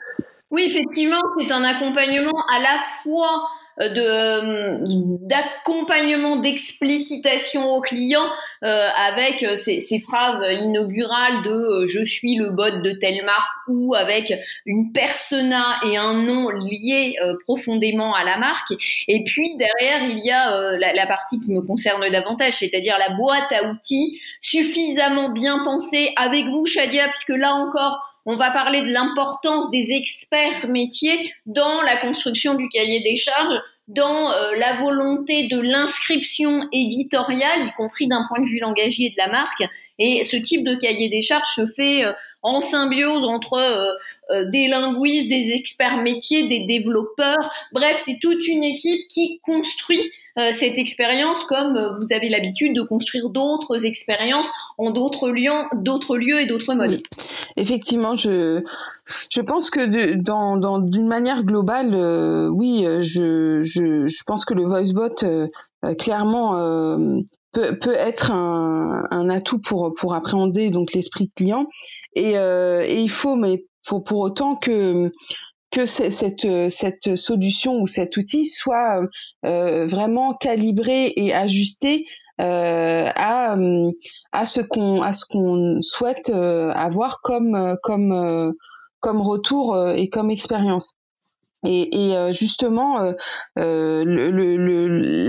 Oui, 0.51 0.65
effectivement, 0.67 1.21
c'est 1.39 1.53
un 1.53 1.65
accompagnement 1.65 2.39
à 2.55 2.61
la 2.61 2.79
fois 3.03 3.49
de 3.79 5.27
d'accompagnement 5.27 6.37
d'explicitation 6.37 7.71
au 7.71 7.81
client 7.81 8.25
avec 8.63 9.45
ces, 9.57 9.81
ces, 9.81 10.01
phrases 10.01 10.43
inaugurales 10.61 11.43
de 11.45 11.85
je 11.87 12.03
suis 12.03 12.37
le 12.37 12.51
bot 12.51 12.83
de 12.83 12.93
telle 12.93 13.25
marque 13.25 13.51
ou 13.69 13.95
avec 13.95 14.33
une 14.65 14.93
persona 14.93 15.79
et 15.85 15.97
un 15.97 16.15
nom 16.23 16.49
liés 16.49 17.17
profondément 17.45 18.15
à 18.15 18.25
la 18.25 18.39
marque. 18.39 18.73
Et 19.09 19.25
puis 19.25 19.57
derrière 19.57 20.09
il 20.09 20.25
y 20.25 20.31
a 20.31 20.77
la, 20.79 20.93
la, 20.95 21.07
partie 21.07 21.39
qui 21.41 21.53
me 21.53 21.61
concerne 21.61 22.09
davantage 22.11 22.55
c'est-à-dire 22.55 22.97
la 22.99 23.15
boîte 23.15 23.53
à 23.53 23.71
outils 23.71 24.21
suffisamment 24.41 25.31
bien 25.31 25.63
pensée 25.65 26.13
avec 26.17 26.47
vous 26.47 26.67
Shadia 26.67 27.09
puisque 27.09 27.39
là 27.39 27.55
encore 27.55 28.16
on 28.27 28.37
va 28.37 28.51
parler 28.51 28.83
de 28.83 28.93
l'importance 28.93 29.71
des 29.71 29.93
experts 29.93 30.69
métiers 30.69 31.33
dans 31.47 31.81
la 31.83 31.97
construction 31.97 32.55
du 32.55 32.69
cahier 32.69 33.01
des 33.03 33.17
charges, 33.17 33.61
dans 33.89 34.33
euh, 34.33 34.57
la 34.57 34.75
volonté 34.81 35.47
de 35.47 35.61
l'inscription 35.61 36.69
éditoriale, 36.73 37.69
y 37.69 37.73
compris 37.77 38.09
d'un 38.09 38.27
point 38.29 38.41
de 38.41 38.49
vue 38.49 38.59
langagier 38.59 39.11
de 39.11 39.15
la 39.17 39.29
marque. 39.29 39.63
Et 40.01 40.25
ce 40.25 40.37
type 40.37 40.65
de 40.65 40.75
cahier 40.75 41.09
des 41.09 41.21
charges 41.21 41.55
se 41.55 41.67
fait 41.69 42.05
euh, 42.05 42.13
en 42.43 42.61
symbiose 42.61 43.25
entre 43.25 43.55
euh, 43.55 44.51
des 44.51 44.67
linguistes, 44.67 45.29
des 45.29 45.53
experts 45.53 45.99
métiers, 45.99 46.49
des 46.49 46.65
développeurs. 46.65 47.51
Bref, 47.73 48.03
c'est 48.05 48.19
toute 48.21 48.47
une 48.49 48.65
équipe 48.65 49.07
qui 49.09 49.39
construit 49.45 50.11
euh, 50.39 50.51
cette 50.53 50.77
expérience 50.77 51.43
comme 51.45 51.77
euh, 51.77 51.91
vous 51.99 52.13
avez 52.13 52.29
l'habitude 52.29 52.77
de 52.77 52.83
construire 52.83 53.31
d'autres 53.31 53.87
expériences 53.87 54.51
en 54.77 54.91
d'autres 54.91 55.31
lieux, 55.31 55.51
d'autres 55.75 56.19
lieux 56.19 56.41
et 56.41 56.47
d'autres 56.47 56.75
modes. 56.75 57.01
Effectivement, 57.57 58.17
je 58.17 58.63
je 59.31 59.41
pense 59.41 59.71
que 59.71 60.15
dans 60.15 60.59
dans 60.59 60.79
d'une 60.79 61.07
manière 61.07 61.43
globale, 61.43 61.95
euh, 61.95 62.49
oui, 62.49 62.85
je, 63.01 63.63
je 63.63 64.25
pense 64.27 64.45
que 64.45 64.53
le 64.53 64.65
voicebot 64.65 65.25
clairement 65.99 66.53
peut, 67.53 67.79
peut 67.79 67.95
être 67.95 68.31
un, 68.31 69.05
un, 69.11 69.31
atout 69.31 69.61
pour 69.61 69.95
pour 69.95 70.15
appréhender 70.15 70.69
donc 70.69 70.93
l'esprit 70.93 71.31
client 71.35 71.65
et, 72.15 72.33
et 72.33 73.01
il 73.01 73.11
faut 73.11 73.37
mais 73.37 73.65
pour 73.87 74.05
pour 74.05 74.21
autant 74.21 74.57
que 74.57 75.13
que 75.71 75.87
cette, 75.87 76.71
cette 76.71 77.17
solution 77.17 77.81
ou 77.81 77.87
cet 77.87 78.17
outil 78.17 78.47
soit 78.47 79.03
vraiment 79.43 80.33
calibré 80.33 81.13
et 81.17 81.35
ajusté 81.35 82.07
euh, 82.41 83.11
à, 83.15 83.57
à 84.33 84.47
ce 84.47 84.61
qu'on 84.61 85.01
à 85.03 85.13
ce 85.13 85.25
qu'on 85.25 85.81
souhaite 85.81 86.31
avoir 86.31 87.21
comme 87.23 87.77
comme 87.83 88.55
comme 89.01 89.21
retour 89.21 89.91
et 89.91 90.09
comme 90.09 90.31
expérience. 90.31 90.93
Et, 91.65 92.11
et, 92.11 92.33
justement, 92.33 93.13
euh, 93.59 94.05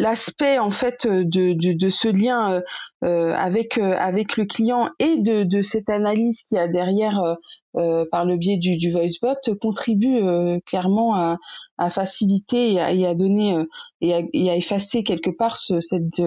l'aspect 0.02 0.60
en 0.60 0.72
fait 0.72 1.08
de, 1.08 1.54
de, 1.54 1.74
de, 1.78 1.90
ce 1.90 2.08
lien 2.08 2.62
euh, 3.04 3.34
avec 3.34 3.78
avec 3.78 4.38
le 4.38 4.46
client 4.46 4.90
et 5.00 5.18
de, 5.18 5.44
de 5.44 5.62
cette 5.62 5.90
analyse 5.90 6.44
qui 6.44 6.58
a 6.58 6.68
derrière 6.68 7.38
euh, 7.78 8.06
par 8.12 8.26
le 8.26 8.38
biais 8.38 8.58
du, 8.58 8.78
du 8.78 8.92
voicebot 8.92 9.36
contribue 9.62 10.20
clairement 10.66 11.16
à, 11.16 11.38
à 11.78 11.90
faciliter 11.90 12.74
et 12.74 12.80
à, 12.82 12.92
et 12.92 13.06
à 13.06 13.16
donner 13.16 13.64
et 14.02 14.14
à, 14.14 14.20
et, 14.34 14.50
à, 14.50 14.56
effacer 14.56 15.04
quelque 15.04 15.30
part 15.30 15.56
ce, 15.58 15.80
cette 15.80 16.22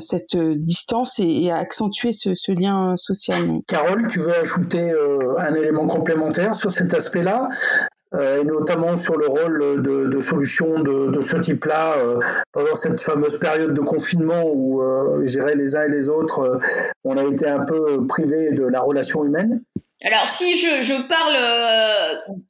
cette 0.00 0.36
distance 0.36 1.18
et, 1.18 1.44
et, 1.44 1.50
à 1.50 1.56
accentuer 1.56 2.12
ce, 2.12 2.34
ce, 2.34 2.52
lien 2.52 2.96
social. 2.96 3.60
Carole, 3.66 4.08
tu 4.08 4.20
veux 4.20 4.36
ajouter 4.36 4.92
un 5.38 5.54
élément 5.54 5.86
complémentaire 5.86 6.54
sur 6.54 6.70
cet 6.70 6.94
aspect-là? 6.94 7.48
euh, 7.48 7.95
et 8.20 8.44
notamment 8.44 8.96
sur 8.96 9.16
le 9.16 9.26
rôle 9.26 9.82
de, 9.82 10.06
de 10.06 10.20
solutions 10.20 10.80
de, 10.80 11.20
ce 11.20 11.36
type-là 11.36 11.94
euh, 11.98 12.18
pendant 12.52 12.74
cette 12.74 13.00
fameuse 13.00 13.38
période 13.38 13.74
de 13.74 13.80
confinement 13.80 14.44
où, 14.46 14.80
euh, 14.80 15.26
je 15.26 15.40
les 15.40 15.76
uns 15.76 15.84
et 15.84 15.90
les 15.90 16.08
autres, 16.08 16.60
on 17.04 17.16
a 17.16 17.24
été 17.24 17.46
un 17.46 17.64
peu 17.64 18.06
privés 18.06 18.52
de 18.52 18.64
la 18.64 18.80
relation 18.80 19.24
humaine. 19.24 19.62
Alors 20.04 20.28
si 20.28 20.56
je, 20.56 21.08
parle 21.08 21.36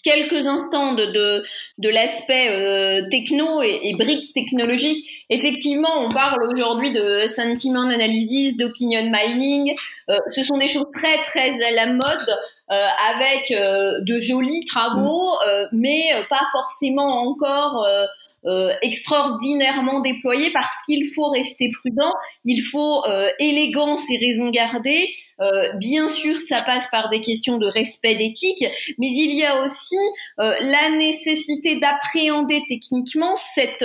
quelques 0.03 0.47
instants 0.47 0.95
de, 0.95 1.43
de, 1.79 1.89
l'aspect 1.89 3.09
techno 3.11 3.63
et, 3.63 3.81
et 3.85 3.95
briques 3.95 4.35
technologiques, 4.35 5.09
effectivement 5.31 6.07
on 6.07 6.13
parle 6.13 6.39
aujourd'hui 6.53 6.93
de 6.93 7.27
sentiment 7.27 7.89
analysis, 7.89 8.57
d'opinion 8.57 9.11
mining, 9.11 9.75
ce 10.29 10.43
sont 10.43 10.59
des 10.59 10.69
choses 10.69 10.87
très 10.93 11.23
très 11.23 11.51
à 11.65 11.71
la 11.71 11.93
mode. 11.93 12.29
euh, 12.29 12.56
avec 12.69 13.51
euh, 13.53 14.01
de 14.01 14.19
jolis 14.19 14.65
travaux, 14.65 15.31
euh, 15.47 15.67
mais 15.73 16.11
pas 16.29 16.47
forcément 16.53 17.29
encore 17.29 17.87
euh, 18.47 18.71
extraordinairement 18.81 20.01
déployés 20.03 20.53
parce 20.53 20.73
qu'il 20.87 21.11
faut 21.13 21.31
rester 21.31 21.73
prudent, 21.73 22.13
il 22.45 22.63
faut 22.63 23.05
euh, 23.05 23.29
élégance 23.41 24.09
et 24.09 24.25
raison 24.25 24.51
garder. 24.51 25.09
Euh, 25.41 25.73
bien 25.75 26.09
sûr, 26.09 26.39
ça 26.39 26.63
passe 26.63 26.87
par 26.93 27.09
des 27.09 27.21
questions 27.21 27.59
de 27.59 27.67
respect 27.67 28.15
d'éthique, 28.15 28.65
mais 28.99 29.09
il 29.09 29.35
y 29.35 29.45
a 29.45 29.63
aussi 29.63 29.99
la 30.39 30.91
nécessité 30.97 31.79
d'appréhender 31.79 32.63
techniquement 32.69 33.35
cette, 33.37 33.85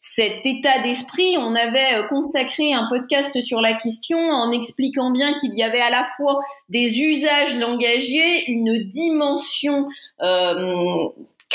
cet 0.00 0.46
état 0.46 0.78
d'esprit. 0.82 1.36
On 1.38 1.56
avait 1.56 2.06
consacré 2.08 2.72
un 2.72 2.86
podcast 2.88 3.40
sur 3.42 3.60
la 3.60 3.74
question 3.74 4.18
en 4.18 4.52
expliquant 4.52 5.10
bien 5.10 5.32
qu'il 5.40 5.54
y 5.54 5.62
avait 5.64 5.80
à 5.80 5.90
la 5.90 6.06
fois 6.16 6.38
des 6.68 7.00
usages 7.00 7.58
langagiers, 7.58 8.48
une 8.48 8.78
dimension 8.84 9.88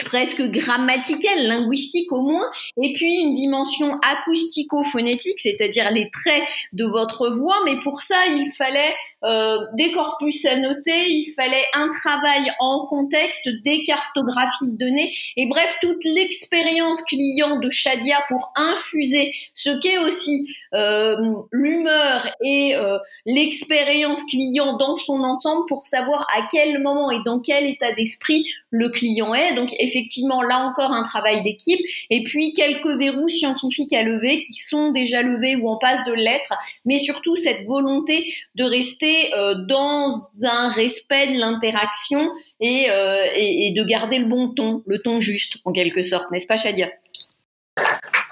presque 0.05 0.41
grammaticale, 0.41 1.47
linguistique 1.47 2.11
au 2.11 2.21
moins, 2.21 2.49
et 2.81 2.93
puis 2.93 3.21
une 3.21 3.33
dimension 3.33 3.99
acoustico-phonétique, 4.01 5.39
c'est-à-dire 5.39 5.91
les 5.91 6.09
traits 6.09 6.43
de 6.73 6.85
votre 6.85 7.29
voix, 7.29 7.57
mais 7.65 7.79
pour 7.83 8.01
ça, 8.01 8.15
il 8.27 8.51
fallait 8.57 8.93
euh, 9.23 9.57
des 9.73 9.91
corpus 9.91 10.45
à 10.45 10.57
noter, 10.57 11.09
il 11.09 11.33
fallait 11.35 11.65
un 11.73 11.89
travail 11.89 12.51
en 12.59 12.85
contexte, 12.85 13.49
des 13.63 13.83
cartographies 13.83 14.71
de 14.71 14.77
données, 14.77 15.13
et 15.35 15.47
bref, 15.47 15.77
toute 15.81 16.03
l'expérience 16.03 17.01
client 17.03 17.59
de 17.59 17.69
Shadia 17.69 18.17
pour 18.27 18.51
infuser 18.55 19.33
ce 19.53 19.69
qu'est 19.79 19.97
aussi 19.97 20.47
euh, 20.73 21.15
l'humeur 21.51 22.27
et 22.43 22.75
euh, 22.75 22.97
l'expérience 23.25 24.21
client 24.23 24.75
dans 24.77 24.97
son 24.97 25.23
ensemble 25.23 25.65
pour 25.67 25.83
savoir 25.83 26.27
à 26.35 26.47
quel 26.51 26.81
moment 26.81 27.09
et 27.09 27.23
dans 27.23 27.39
quel 27.39 27.65
état 27.65 27.93
d'esprit 27.93 28.45
le 28.71 28.89
client 28.89 29.33
est. 29.33 29.55
Donc 29.55 29.73
effectivement, 29.79 30.41
là 30.41 30.65
encore, 30.67 30.91
un 30.91 31.03
travail 31.03 31.41
d'équipe, 31.41 31.79
et 32.09 32.23
puis 32.23 32.53
quelques 32.53 32.97
verrous 32.97 33.29
scientifiques 33.29 33.93
à 33.93 34.03
lever 34.03 34.39
qui 34.39 34.53
sont 34.53 34.91
déjà 34.91 35.21
levés 35.21 35.55
ou 35.55 35.69
en 35.69 35.77
passe 35.77 36.05
de 36.05 36.13
l'être, 36.13 36.53
mais 36.85 36.99
surtout 36.99 37.35
cette 37.35 37.65
volonté 37.65 38.33
de 38.55 38.63
rester 38.63 39.33
euh, 39.33 39.55
dans 39.67 40.11
un 40.43 40.69
respect 40.69 41.27
de 41.33 41.39
l'interaction 41.39 42.29
euh, 42.63 43.23
et, 43.35 43.73
de 43.75 43.83
garder 43.83 44.19
le 44.19 44.25
bon 44.25 44.49
ton, 44.49 44.83
le 44.85 44.99
ton 44.99 45.19
juste 45.19 45.57
en 45.65 45.71
quelque 45.71 46.01
sorte, 46.01 46.31
n'est-ce 46.31 46.47
pas 46.47 46.57
Shadia? 46.57 46.89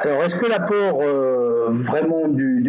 Alors, 0.05 0.23
est-ce 0.23 0.35
que 0.35 0.45
l'apport 0.45 1.01
euh, 1.01 1.67
vraiment 1.69 2.27
du, 2.27 2.61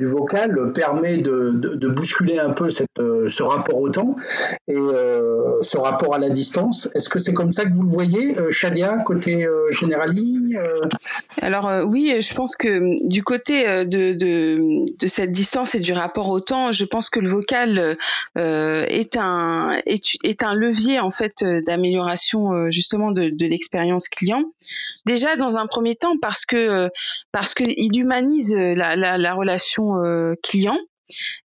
vocal 0.00 0.72
permet 0.72 1.18
de, 1.18 1.50
de, 1.52 1.88
bousculer 1.88 2.38
un 2.38 2.50
peu 2.50 2.70
cette, 2.70 2.88
euh, 2.98 3.28
ce 3.28 3.42
rapport 3.42 3.78
au 3.78 3.88
temps 3.88 4.16
et 4.68 4.76
euh, 4.76 5.62
ce 5.62 5.78
rapport 5.78 6.14
à 6.14 6.18
la 6.18 6.28
distance? 6.28 6.90
Est-ce 6.94 7.08
que 7.08 7.18
c'est 7.18 7.32
comme 7.32 7.52
ça 7.52 7.64
que 7.64 7.72
vous 7.72 7.82
le 7.82 7.90
voyez, 7.90 8.36
Shadia, 8.50 8.98
côté 9.06 9.46
Generali 9.70 10.54
Alors, 11.40 11.70
oui, 11.86 12.14
je 12.20 12.34
pense 12.34 12.56
que 12.56 13.08
du 13.08 13.22
côté 13.22 13.64
de, 13.86 14.12
de, 14.12 14.84
cette 15.06 15.32
distance 15.32 15.74
et 15.74 15.80
du 15.80 15.92
rapport 15.92 16.28
au 16.28 16.40
temps, 16.40 16.72
je 16.72 16.84
pense 16.84 17.08
que 17.08 17.20
le 17.20 17.28
vocal 17.28 17.96
est, 18.36 19.16
un, 19.16 19.80
est, 19.86 20.18
est, 20.24 20.42
un 20.42 20.54
levier, 20.54 21.00
en 21.00 21.10
fait, 21.10 21.44
d'amélioration, 21.66 22.70
justement, 22.70 23.10
de 23.12 23.46
l'expérience 23.46 24.08
client. 24.08 24.44
Déjà, 25.04 25.36
dans 25.36 25.58
un 25.58 25.66
premier 25.66 25.96
temps, 25.96 26.16
parce 26.20 26.44
que 26.46 26.56
euh, 26.56 26.88
parce 27.32 27.54
qu'il 27.54 27.96
humanise 27.98 28.54
euh, 28.54 28.74
la, 28.74 28.94
la, 28.94 29.18
la 29.18 29.34
relation 29.34 29.96
euh, 29.96 30.34
client. 30.42 30.78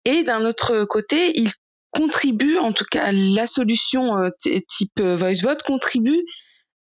Et 0.05 0.23
d'un 0.23 0.45
autre 0.45 0.85
côté, 0.85 1.37
il 1.37 1.51
contribue, 1.91 2.57
en 2.57 2.71
tout 2.71 2.85
cas 2.89 3.11
la 3.11 3.45
solution 3.45 4.15
type 4.39 4.99
VoiceBot 5.01 5.57
contribue 5.65 6.23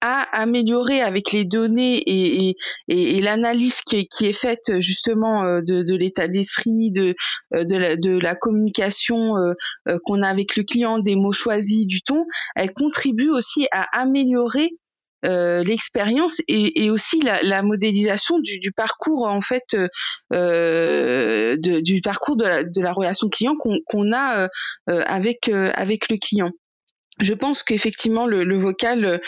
à 0.03 0.23
améliorer 0.39 1.01
avec 1.01 1.33
les 1.33 1.45
données 1.45 1.97
et, 1.99 2.51
et, 2.89 3.17
et, 3.17 3.23
l'analyse 3.23 3.81
qui 3.81 4.07
qui 4.09 4.27
est, 4.27 4.33
faite 4.35 4.81
justement 4.81 5.61
de, 5.61 5.83
de 5.83 5.95
l'état 5.95 6.29
d'esprit, 6.29 6.91
de, 6.91 7.15
de 7.53 7.77
la, 7.77 7.97
de, 7.97 8.19
la, 8.19 8.35
communication 8.35 9.35
qu'on 10.05 10.23
a 10.23 10.29
avec 10.29 10.57
le 10.57 10.65
client, 10.65 10.99
des 10.99 11.17
mots 11.17 11.33
choisis, 11.33 11.87
du 11.87 12.03
ton, 12.03 12.27
elle 12.57 12.73
contribue 12.73 13.31
aussi 13.31 13.69
à 13.71 13.87
améliorer 13.99 14.77
euh, 15.25 15.65
l'expérience 15.65 16.41
et, 16.47 16.85
et, 16.85 16.91
aussi 16.91 17.21
la, 17.21 17.43
la 17.43 17.63
modélisation 17.63 18.39
du, 18.39 18.59
du, 18.59 18.71
parcours 18.71 19.29
en 19.29 19.41
fait 19.41 19.75
euh, 20.33 21.57
de, 21.57 21.81
du 21.81 22.01
parcours 22.03 22.37
de 22.37 22.45
la, 22.45 22.65
de 22.65 22.81
la 22.83 22.93
relation 22.93 23.29
client 23.29 23.55
qu'on 23.57 24.13
a 24.13 24.41
euh, 24.41 24.49
euh 24.91 25.03
avec 25.07 25.49
euh, 25.49 25.71
avec 25.75 26.11
le 26.11 26.19
client. 26.19 26.51
Je 27.19 27.33
pense 27.33 27.63
qu'effectivement 27.63 28.27
le, 28.27 28.45
le, 28.45 28.59
vocal 28.59 29.21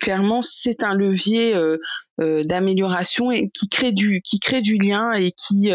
clairement 0.00 0.42
c'est 0.42 0.84
un 0.84 0.94
levier 0.94 1.52
d'amélioration 2.20 3.32
et 3.32 3.50
qui 3.52 3.68
crée 3.68 3.90
du 3.90 4.20
qui 4.24 4.38
crée 4.38 4.62
du 4.62 4.78
lien 4.78 5.10
et 5.12 5.32
qui 5.32 5.72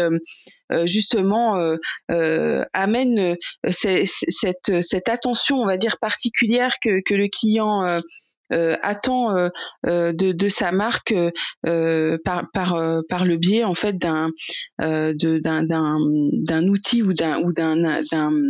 justement 0.86 1.76
amène 2.72 3.36
cette, 3.70 4.82
cette 4.82 5.08
attention 5.10 5.56
on 5.56 5.66
va 5.66 5.76
dire 5.76 5.98
particulière 5.98 6.76
que, 6.82 7.02
que 7.04 7.12
le 7.12 7.28
client 7.28 7.84
euh, 7.84 8.00
attend 8.82 9.36
euh, 9.36 9.48
euh, 9.86 10.12
de, 10.12 10.32
de, 10.32 10.48
sa 10.48 10.72
marque 10.72 11.14
par, 12.24 12.50
par, 12.52 13.02
par 13.08 13.24
le 13.24 13.36
biais 13.36 13.64
en 13.64 13.74
fait 13.74 13.96
d'un 13.96 14.30
d'un 14.78 15.62
d'un 15.62 16.68
outil 16.68 17.02
ou 17.02 17.12
d'un 17.12 17.40
ou 17.40 17.52
d'un 17.52 18.40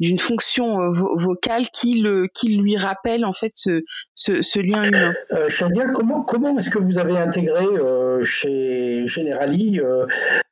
d'une 0.00 0.18
fonction 0.18 0.90
vocale 0.90 1.64
qui 1.72 2.00
le 2.00 2.28
qui 2.32 2.56
lui 2.56 2.76
rappelle 2.76 3.24
en 3.24 3.32
fait 3.32 3.52
ce, 3.54 3.82
ce, 4.14 4.58
lien 4.60 4.82
humain. 4.84 5.14
Euh, 5.32 5.48
comment 5.94 6.22
comment 6.22 6.58
est-ce 6.58 6.70
que 6.70 6.78
vous 6.78 6.98
avez 6.98 7.16
intégré 7.16 7.64
chez 8.22 9.06
Generali 9.06 9.80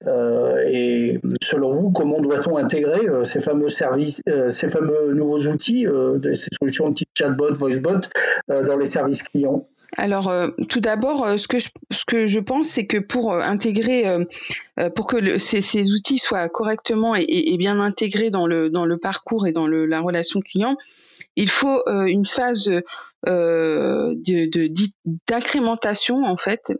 et 0.06 1.20
selon 1.42 1.76
vous 1.76 1.90
comment 1.90 2.20
doit-on 2.20 2.56
intégrer 2.56 3.06
ces 3.24 3.40
fameux 3.40 3.68
services 3.68 4.22
ces 4.48 4.68
fameux 4.68 5.12
nouveaux 5.14 5.46
outils 5.48 5.86
ces 6.34 6.48
solutions 6.58 6.90
de 6.90 6.94
type 6.94 7.08
chatbot 7.16 7.54
voicebot 7.54 8.00
dans 8.48 8.76
les 8.76 8.86
services 8.86 9.22
clients? 9.22 9.68
Alors, 9.96 10.28
euh, 10.28 10.48
tout 10.68 10.80
d'abord, 10.80 11.24
euh, 11.24 11.36
ce 11.36 11.46
que 11.46 11.58
je, 12.26 12.40
pense, 12.40 12.66
c'est 12.68 12.86
que 12.86 12.98
pour 12.98 13.32
euh, 13.32 13.40
intégrer, 13.40 14.04
pour 14.94 15.06
que 15.06 15.38
ces, 15.38 15.62
ces, 15.62 15.90
outils 15.90 16.18
soient 16.18 16.48
correctement 16.48 17.14
et, 17.14 17.56
bien 17.58 17.80
intégrés 17.80 18.30
dans 18.30 18.46
le 18.46 18.70
dans 18.70 18.84
le 18.84 18.98
parcours 18.98 19.46
et 19.46 19.52
dans 19.52 19.66
le, 19.66 19.86
la 19.86 20.00
relation 20.00 20.40
client, 20.40 20.76
il 21.36 21.48
faut 21.48 21.82
une 21.88 22.26
phase 22.26 22.70
d'incrémentation 23.24 26.24
en 26.24 26.36
fait 26.36 26.72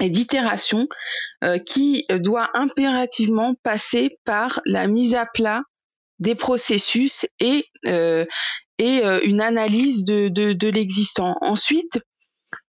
et 0.00 0.10
d'itération 0.10 0.88
qui 1.66 2.06
doit 2.08 2.50
impérativement 2.54 3.54
passer 3.62 4.18
par 4.24 4.60
la 4.64 4.86
mise 4.86 5.14
à 5.14 5.26
plat 5.26 5.62
des 6.18 6.34
processus 6.34 7.26
et 7.40 7.66
une 8.78 9.40
analyse 9.40 10.04
de, 10.04 10.28
de 10.28 10.68
l'existant. 10.68 11.36
Ensuite, 11.42 12.00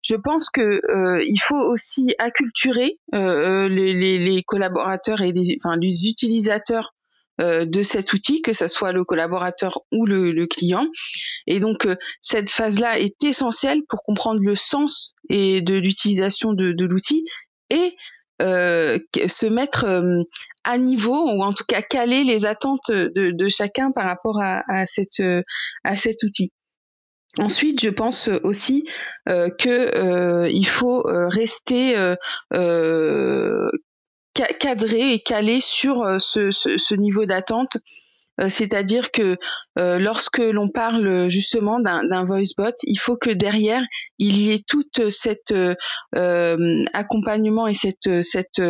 je 0.08 0.14
pense 0.14 0.50
que 0.50 0.60
euh, 0.60 1.24
il 1.26 1.40
faut 1.40 1.60
aussi 1.60 2.14
acculturer 2.18 2.98
euh, 3.14 3.68
les, 3.68 3.92
les, 3.92 4.42
collaborateurs 4.44 5.20
et 5.20 5.32
les, 5.32 5.56
enfin, 5.58 5.76
les 5.76 6.08
utilisateurs 6.08 6.94
euh, 7.40 7.64
de 7.64 7.82
cet 7.82 8.12
outil, 8.12 8.40
que 8.40 8.52
ce 8.52 8.68
soit 8.68 8.92
le 8.92 9.04
collaborateur 9.04 9.80
ou 9.90 10.06
le, 10.06 10.46
client. 10.46 10.86
Et 11.48 11.58
donc 11.58 11.88
cette 12.20 12.48
phase-là 12.48 13.00
est 13.00 13.24
essentielle 13.24 13.80
pour 13.88 14.04
comprendre 14.04 14.40
le 14.44 14.54
sens 14.54 15.12
et 15.28 15.60
de 15.60 15.74
l'utilisation 15.74 16.52
de, 16.52 16.74
l'outil 16.84 17.24
et 17.70 17.96
euh, 18.42 18.98
se 19.26 19.46
mettre 19.46 19.86
à 20.62 20.78
niveau 20.78 21.32
ou 21.32 21.42
en 21.42 21.52
tout 21.52 21.64
cas 21.66 21.82
caler 21.82 22.22
les 22.22 22.46
attentes 22.46 22.92
de, 22.92 23.32
de 23.32 23.48
chacun 23.48 23.90
par 23.90 24.04
rapport 24.04 24.40
à, 24.40 24.62
à, 24.68 24.86
cette, 24.86 25.22
à 25.82 25.96
cet 25.96 26.22
outil. 26.22 26.52
Ensuite, 27.38 27.82
je 27.82 27.90
pense 27.90 28.30
aussi 28.44 28.84
euh, 29.28 29.50
que 29.50 29.68
euh, 29.68 30.48
il 30.48 30.66
faut 30.66 31.06
euh, 31.06 31.28
rester 31.28 31.94
cadré 34.58 35.12
et 35.12 35.20
calé 35.20 35.60
sur 35.60 36.16
ce, 36.18 36.50
ce, 36.50 36.94
niveau 36.94 37.26
d'attente. 37.26 37.78
C'est-à-dire 38.48 39.10
que 39.12 39.36
lorsque 39.76 40.38
l'on 40.38 40.68
parle 40.68 41.30
justement 41.30 41.80
d'un 41.80 42.24
voice 42.24 42.52
bot, 42.58 42.74
il 42.82 42.98
faut 42.98 43.16
que 43.16 43.30
derrière 43.30 43.82
il 44.18 44.36
y 44.36 44.52
ait 44.52 44.62
toute 44.66 45.08
cette 45.08 45.54
accompagnement 46.12 47.66
et 47.66 47.72
cette, 47.72 48.22
cette 48.22 48.60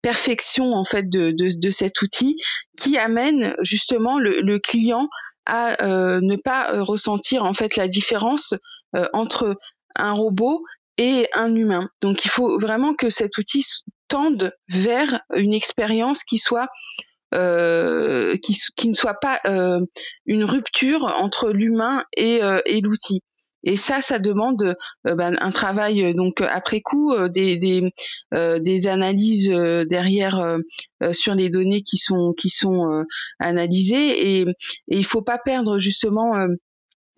perfection 0.00 0.72
en 0.72 0.84
fait 0.84 1.10
de, 1.10 1.32
de, 1.32 1.50
de, 1.54 1.70
cet 1.70 2.00
outil 2.00 2.36
qui 2.78 2.96
amène 2.96 3.54
justement 3.60 4.18
le, 4.18 4.40
le 4.40 4.58
client 4.58 5.08
à 5.48 5.82
euh, 5.82 6.20
ne 6.22 6.36
pas 6.36 6.72
euh, 6.72 6.82
ressentir 6.82 7.44
en 7.44 7.52
fait 7.52 7.74
la 7.76 7.88
différence 7.88 8.54
euh, 8.94 9.08
entre 9.12 9.56
un 9.96 10.12
robot 10.12 10.62
et 10.98 11.26
un 11.34 11.54
humain. 11.54 11.88
Donc 12.00 12.24
il 12.24 12.30
faut 12.30 12.58
vraiment 12.58 12.94
que 12.94 13.10
cet 13.10 13.38
outil 13.38 13.64
tende 14.08 14.52
vers 14.68 15.20
une 15.34 15.54
expérience 15.54 16.22
qui 16.22 16.38
soit 16.38 16.68
qui, 17.30 18.88
ne 18.88 18.94
soit 18.94 19.20
pas 19.20 19.38
une 20.24 20.44
rupture 20.44 21.04
entre 21.18 21.50
l'humain 21.50 22.04
et 22.16 22.40
l'outil. 22.80 23.20
Et 23.68 23.76
ça, 23.76 24.00
ça 24.00 24.18
demande 24.18 24.74
euh, 25.06 25.14
ben, 25.14 25.36
un 25.40 25.50
travail 25.50 26.02
euh, 26.02 26.14
donc 26.14 26.40
après 26.40 26.80
coup, 26.80 27.12
euh, 27.12 27.28
des, 27.28 27.58
des, 27.58 27.92
des 28.32 28.86
analyses 28.86 29.50
derrière 29.50 30.58
sur 31.12 31.34
les 31.34 31.50
données 31.50 31.82
qui 31.82 31.98
sont 31.98 32.32
qui 32.38 32.48
sont 32.48 33.04
analysées. 33.38 34.38
Et, 34.38 34.40
et 34.42 34.96
il 34.96 35.04
faut 35.04 35.22
pas 35.22 35.38
perdre 35.38 35.78
justement 35.78 36.32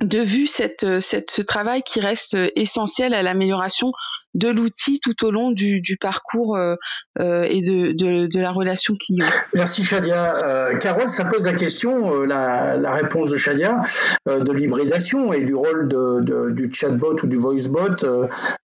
de 0.01 0.19
vue 0.21 0.47
cette, 0.47 1.01
cette, 1.01 1.31
ce 1.31 1.43
travail 1.43 1.83
qui 1.83 2.01
reste 2.01 2.37
essentiel 2.57 3.15
à 3.15 3.23
l'amélioration 3.23 3.93
de 4.35 4.49
l'outil 4.49 5.01
tout 5.01 5.25
au 5.25 5.31
long 5.31 5.51
du, 5.51 5.81
du 5.81 5.97
parcours 5.97 6.57
euh, 6.57 6.77
euh, 7.19 7.43
et 7.43 7.63
de, 7.63 7.93
de, 7.93 8.27
de, 8.27 8.41
la 8.41 8.53
relation 8.53 8.95
client. 8.95 9.27
Merci 9.55 9.85
Shadia. 9.85 10.37
Euh, 10.37 10.77
Carole, 10.77 11.11
ça 11.11 11.25
pose 11.25 11.45
la 11.45 11.55
question, 11.55 12.15
euh, 12.15 12.27
la, 12.27 12.77
la, 12.77 12.93
réponse 12.93 13.31
de 13.31 13.37
Shadia, 13.37 13.81
euh, 14.29 14.41
de 14.41 14.53
l'hybridation 14.53 15.33
et 15.33 15.45
du 15.45 15.55
rôle 15.55 15.89
de, 15.89 16.21
de, 16.21 16.51
du 16.51 16.73
chatbot 16.73 17.17
ou 17.23 17.27
du 17.27 17.37
voicebot 17.37 18.07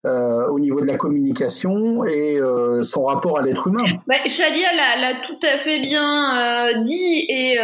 au 0.03 0.59
niveau 0.59 0.81
de 0.81 0.85
la 0.85 0.97
communication 0.97 2.05
et 2.05 2.39
son 2.81 3.05
rapport 3.05 3.39
à 3.39 3.41
l'être 3.41 3.67
humain. 3.67 3.83
Bah, 4.07 4.15
Shadia 4.25 4.67
l'a 4.73 5.15
tout 5.21 5.39
à 5.41 5.57
fait 5.57 5.79
bien 5.79 6.81
dit 6.83 7.25
et, 7.27 7.57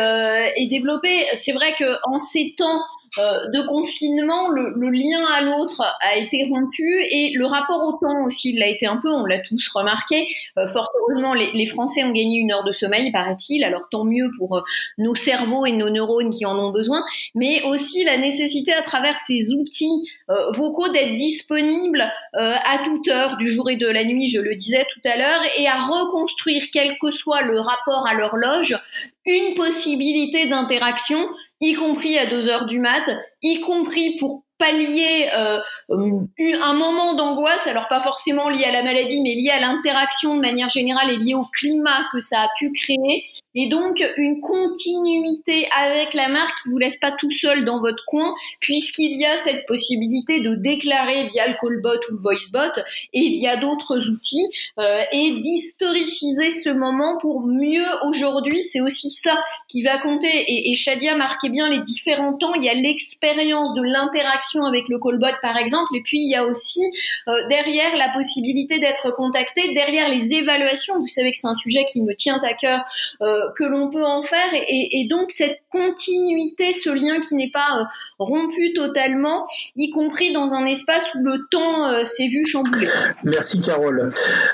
et 0.58 0.68
développé. 0.68 1.26
C'est 1.36 1.54
vrai 1.54 1.74
qu'en 1.78 2.20
ces 2.20 2.56
temps 2.58 2.82
euh, 2.92 3.01
de 3.18 3.68
confinement, 3.68 4.50
le, 4.50 4.74
le 4.76 4.90
lien 4.90 5.26
à 5.26 5.42
l'autre 5.42 5.82
a 5.82 6.16
été 6.16 6.48
rompu 6.50 7.04
et 7.10 7.34
le 7.36 7.46
rapport 7.46 7.82
au 7.82 8.06
temps 8.06 8.26
aussi 8.26 8.58
l'a 8.58 8.68
été 8.68 8.86
un 8.86 8.98
peu, 8.98 9.10
on 9.10 9.26
l'a 9.26 9.40
tous 9.40 9.68
remarqué. 9.74 10.28
Euh, 10.58 10.68
fort 10.68 10.90
heureusement, 10.96 11.34
les, 11.34 11.52
les, 11.54 11.66
Français 11.66 12.06
ont 12.06 12.12
gagné 12.12 12.38
une 12.38 12.54
heure 12.54 12.64
de 12.64 12.72
sommeil, 12.72 13.12
paraît-il, 13.12 13.66
alors 13.66 13.90
tant 13.92 14.06
mieux 14.06 14.30
pour 14.38 14.56
euh, 14.58 14.62
nos 14.98 15.14
cerveaux 15.14 15.66
et 15.66 15.74
nos 15.74 15.90
neurones 15.90 16.32
qui 16.32 16.46
en 16.46 16.58
ont 16.58 16.72
besoin, 16.72 17.04
mais 17.36 17.62
aussi 17.64 18.06
la 18.06 18.18
nécessité 18.18 18.72
à 18.72 18.82
travers 18.82 19.20
ces 19.20 19.52
outils 19.54 20.10
vocaux 20.54 20.88
d'être 20.88 21.16
disponibles 21.16 22.10
à 22.34 22.80
toute 22.86 23.10
heure 23.10 23.36
du 23.36 23.52
jour 23.52 23.70
et 23.70 23.76
de 23.76 23.88
la 23.88 24.06
nuit, 24.06 24.30
je 24.30 24.40
le 24.40 24.56
disais 24.56 24.86
tout 24.94 25.10
à 25.10 25.18
l'heure, 25.18 25.42
et 25.58 25.68
à 25.68 25.76
reconstruire, 25.76 26.64
quel 26.72 26.98
que 27.00 27.12
soit 27.12 27.42
le 27.42 27.60
rapport 27.60 28.08
à 28.08 28.14
l'horloge, 28.14 28.78
une 29.26 29.56
possibilité 29.56 30.48
d'interaction 30.48 31.28
y 31.62 31.74
compris 31.74 32.18
à 32.18 32.26
2 32.26 32.50
heures 32.50 32.66
du 32.66 32.80
mat, 32.80 33.10
y 33.42 33.62
compris 33.62 34.18
pour 34.18 34.44
pallier 34.58 35.30
euh, 35.34 35.60
un 35.90 36.74
moment 36.74 37.16
d'angoisse, 37.16 37.66
alors 37.66 37.88
pas 37.88 38.02
forcément 38.02 38.50
lié 38.50 38.66
à 38.66 38.72
la 38.72 38.84
maladie, 38.84 39.22
mais 39.22 39.34
lié 39.34 39.50
à 39.50 39.60
l'interaction 39.60 40.36
de 40.36 40.42
manière 40.42 40.70
générale 40.70 41.10
et 41.10 41.18
lié 41.18 41.34
au 41.34 41.44
climat 41.44 42.06
que 42.12 42.20
ça 42.20 42.42
a 42.42 42.50
pu 42.60 42.72
créer, 42.72 43.26
et 43.56 43.68
donc 43.68 44.04
une 44.18 44.40
continuité 44.40 45.68
avec 45.78 46.14
la 46.14 46.30
marque 46.30 46.62
qui 46.64 46.70
vous 46.70 46.78
laisse 46.78 46.98
pas 46.98 47.12
tout 47.12 47.32
seul 47.32 47.66
dans 47.66 47.80
votre 47.80 48.04
coin, 48.06 48.34
puisqu'il 48.60 49.20
y 49.20 49.26
a 49.26 49.38
cette 49.38 49.66
possibilité 49.66 50.42
de 50.42 50.56
déclarer 50.56 51.28
via 51.28 51.48
le 51.48 51.56
callbot 51.60 52.00
ou 52.10 52.14
le 52.14 52.20
voicebot 52.20 52.82
et 53.14 53.30
via 53.30 53.58
d'autres 53.58 54.10
outils, 54.10 54.48
euh, 54.80 55.02
et 55.12 55.32
d'historiciser 55.40 56.50
ce 56.50 56.70
moment 56.70 57.18
pour 57.20 57.42
mieux 57.42 57.86
aujourd'hui. 58.04 58.62
C'est 58.62 58.82
aussi 58.82 59.10
ça 59.10 59.38
qui 59.68 59.84
va 59.84 59.98
compter. 60.00 60.30
Et, 60.48 60.74
Shadia 60.74 61.16
marquait 61.16 61.50
bien 61.50 61.70
les 61.70 61.80
différents 61.80 62.34
temps. 62.34 62.54
Il 62.56 62.64
y 62.64 62.70
a 62.70 62.74
l'expérience 62.74 63.74
de 63.74 63.82
l'interaction 63.82 64.64
avec 64.66 64.88
le 64.90 65.00
callbot, 65.00 65.36
par 65.42 65.58
exemple, 65.58 65.96
et 65.96 66.02
puis 66.02 66.20
il 66.20 66.32
y 66.32 66.36
a 66.36 66.46
aussi 66.46 66.82
euh, 67.28 67.48
derrière 67.48 67.96
la 67.96 68.10
possibilité 68.10 68.80
d'être 68.80 69.12
contacté, 69.12 69.74
derrière 69.74 70.10
les 70.10 70.34
évaluations. 70.34 71.00
Vous 71.00 71.08
savez 71.08 71.32
que 71.32 71.38
c'est 71.38 71.48
un 71.48 71.54
sujet 71.54 71.86
qui 71.86 72.02
me 72.02 72.16
tient 72.16 72.40
à 72.42 72.54
cœur. 72.54 72.86
Euh, 73.22 73.41
que 73.56 73.64
l'on 73.64 73.90
peut 73.90 74.04
en 74.04 74.22
faire 74.22 74.52
et, 74.54 75.08
donc 75.10 75.32
cette 75.32 75.60
continuité, 75.72 76.74
ce 76.74 76.90
lien 76.90 77.20
qui 77.22 77.36
n'est 77.36 77.52
pas 77.52 77.80
euh, 77.80 77.84
rompu 78.20 78.74
totalement, 78.74 79.46
y 79.76 79.90
compris 79.90 80.34
dans 80.34 80.54
un 80.54 80.66
espace 80.66 81.14
où 81.16 81.24
le 81.24 81.48
temps 81.50 81.88
euh, 81.88 82.04
s'est 82.06 82.28
vu 82.28 82.46
chambouler. 82.46 82.90
Merci 83.24 83.60
Carole. 83.62 84.12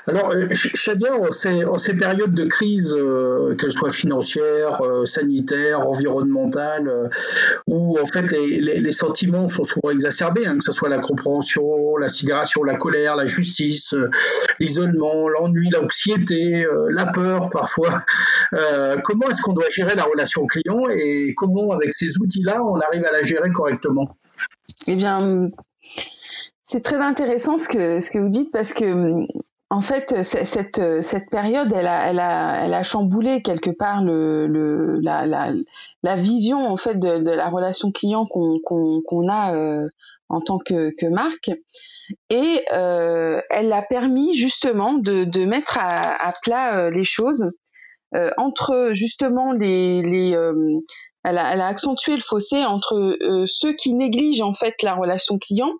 Alors 0.08 0.32
euh, 0.32 0.48
Shadia, 0.54 1.10
en 1.16 1.78
ces, 1.78 1.94
périodes 1.94 2.34
de 2.34 2.46
crise, 2.46 2.96
qu'elles 3.58 3.72
soient 3.72 3.90
financières, 3.90 4.82
sanitaires, 5.06 5.88
environnementales, 5.88 7.10
où 7.68 7.98
en 8.00 8.06
fait 8.06 8.32
les, 8.32 8.92
sentiments 8.92 9.48
sont 9.48 9.64
souvent 9.64 9.92
exacerbés, 9.92 10.46
hein, 10.46 10.58
que 10.58 10.64
ce 10.64 10.72
soit 10.72 10.90
la 10.90 11.00
compréhension, 11.00 11.98
la 11.98 12.10
sidération, 12.10 12.64
la 12.64 12.76
colère, 12.76 13.16
la 13.16 13.26
justice, 13.26 13.94
l'isolement, 14.60 15.28
l'ennui, 15.28 15.70
l'anxiété, 15.70 16.66
la 16.90 17.06
peur 17.08 17.50
parfois. 17.50 18.04
Euh, 18.54 18.77
comment 19.04 19.30
est-ce 19.30 19.42
qu'on 19.42 19.54
doit 19.54 19.70
gérer 19.70 19.96
la 19.96 20.04
relation 20.04 20.46
client 20.46 20.88
et 20.90 21.34
comment, 21.36 21.72
avec 21.72 21.94
ces 21.94 22.18
outils-là, 22.18 22.62
on 22.64 22.76
arrive 22.76 23.06
à 23.06 23.12
la 23.12 23.24
gérer 23.24 23.52
correctement? 23.52 24.18
Eh 24.88 24.96
bien, 24.96 25.50
c'est 26.64 26.84
très 26.84 26.98
intéressant 26.98 27.58
ce 27.58 27.70
que, 27.70 28.20
vous 28.20 28.30
dites 28.30 28.52
parce 28.52 28.74
que 28.74 29.26
en 29.70 29.82
fait, 29.82 30.24
cette, 30.24 30.80
période, 31.30 31.74
elle 31.74 31.88
a, 31.88 32.84
chamboulé 32.84 33.42
quelque 33.42 33.70
part 33.70 34.02
la, 34.04 36.16
vision 36.16 36.70
en 36.70 36.78
fait 36.78 36.96
de, 36.96 37.32
la 37.32 37.50
relation 37.50 37.92
client 37.92 38.26
qu'on 38.26 39.30
a 39.30 39.56
euh, 39.56 39.88
en 40.30 40.42
tant 40.42 40.58
que, 40.58 40.94
que 40.98 41.08
marque, 41.08 41.52
et 42.30 42.62
euh, 42.74 43.42
elle 43.50 43.72
a 43.74 43.82
permis 43.82 44.34
justement 44.34 44.94
de, 44.94 45.46
mettre 45.46 45.78
à, 45.80 46.34
plat 46.44 46.80
euh, 46.80 46.90
les 46.90 47.04
choses 47.04 47.52
euh, 48.16 48.30
entre 48.38 48.92
justement 48.94 49.52
les, 49.52 50.02
les 50.02 50.36
euh, 50.36 50.54
elle, 51.24 51.38
a, 51.38 51.54
elle, 51.54 51.62
a, 51.62 51.68
accentué 51.68 52.16
le 52.16 52.22
fossé 52.22 52.64
entre 52.66 53.18
euh, 53.22 53.46
ceux 53.48 53.74
qui 53.74 53.94
négligent 53.94 54.42
en 54.42 54.54
fait 54.54 54.82
la 54.82 54.96
relation 54.96 55.38
client 55.38 55.72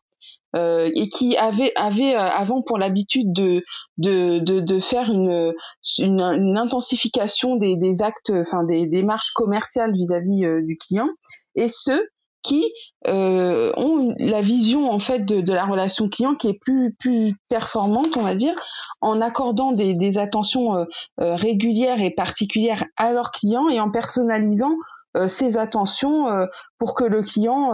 euh, 0.56 0.90
et 0.96 1.08
qui 1.08 1.38
avaient, 1.38 1.72
avaient 1.76 2.16
avant 2.16 2.62
pour 2.62 2.78
l'habitude 2.78 3.32
de, 3.34 3.64
de, 3.98 4.40
de, 4.40 4.60
de, 4.60 4.80
faire 4.80 5.12
une, 5.12 5.54
une, 6.00 6.22
une 6.22 6.58
intensification 6.58 7.56
des, 7.56 7.76
des, 7.76 8.02
actes, 8.02 8.32
enfin 8.32 8.64
des 8.64 8.88
démarches 8.88 9.32
commerciales 9.32 9.94
vis-à-vis 9.94 10.46
-vis, 10.46 10.66
du 10.66 10.78
client, 10.78 11.10
et 11.56 11.68
ceux 11.68 12.02
qui 12.48 12.64
euh, 13.08 13.74
ont 13.76 14.16
la 14.18 14.40
vision 14.40 14.90
en 14.90 15.00
fait 15.00 15.20
de, 15.26 15.42
de, 15.42 15.54
la 15.54 15.66
relation 15.66 16.08
client 16.08 16.34
qui 16.34 16.48
est 16.48 16.58
plus 16.60 16.96
plus 16.98 17.34
performante, 17.50 18.16
on 18.16 18.22
va 18.22 18.36
dire, 18.36 18.56
en 19.02 19.20
accordant 19.20 19.74
des, 19.74 19.96
des 19.96 20.18
attentions 20.18 20.76
euh, 20.76 20.86
euh 21.22 21.36
régulières 21.36 22.02
et 22.02 22.10
particulières 22.10 22.86
à 22.96 23.12
leurs 23.12 23.32
clients 23.32 23.68
et 23.68 23.82
en 23.82 23.92
personnalisant 23.92 24.76
euh, 25.18 25.28
ces 25.28 25.58
attentions 25.58 26.28
euh, 26.28 26.46
pour 26.78 26.96
que 26.96 27.04
le 27.04 27.22
client 27.22 27.72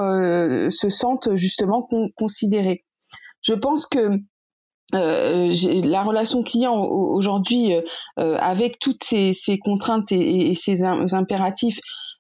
se 0.69 0.89
sente 0.89 1.35
justement 1.35 1.83
con 1.83 2.09
considéré. 2.17 2.83
Je 3.41 3.53
pense 3.53 3.85
que 3.85 4.19
la 4.91 6.03
relation 6.03 6.43
client 6.43 6.79
aujourd'hui, 6.79 7.73
avec 8.17 8.79
toutes 8.79 9.03
ces, 9.03 9.33
ces 9.33 9.57
contraintes 9.57 10.11
et, 10.11 10.51
et 10.51 10.55
ces 10.55 10.83
impératifs, 10.83 11.79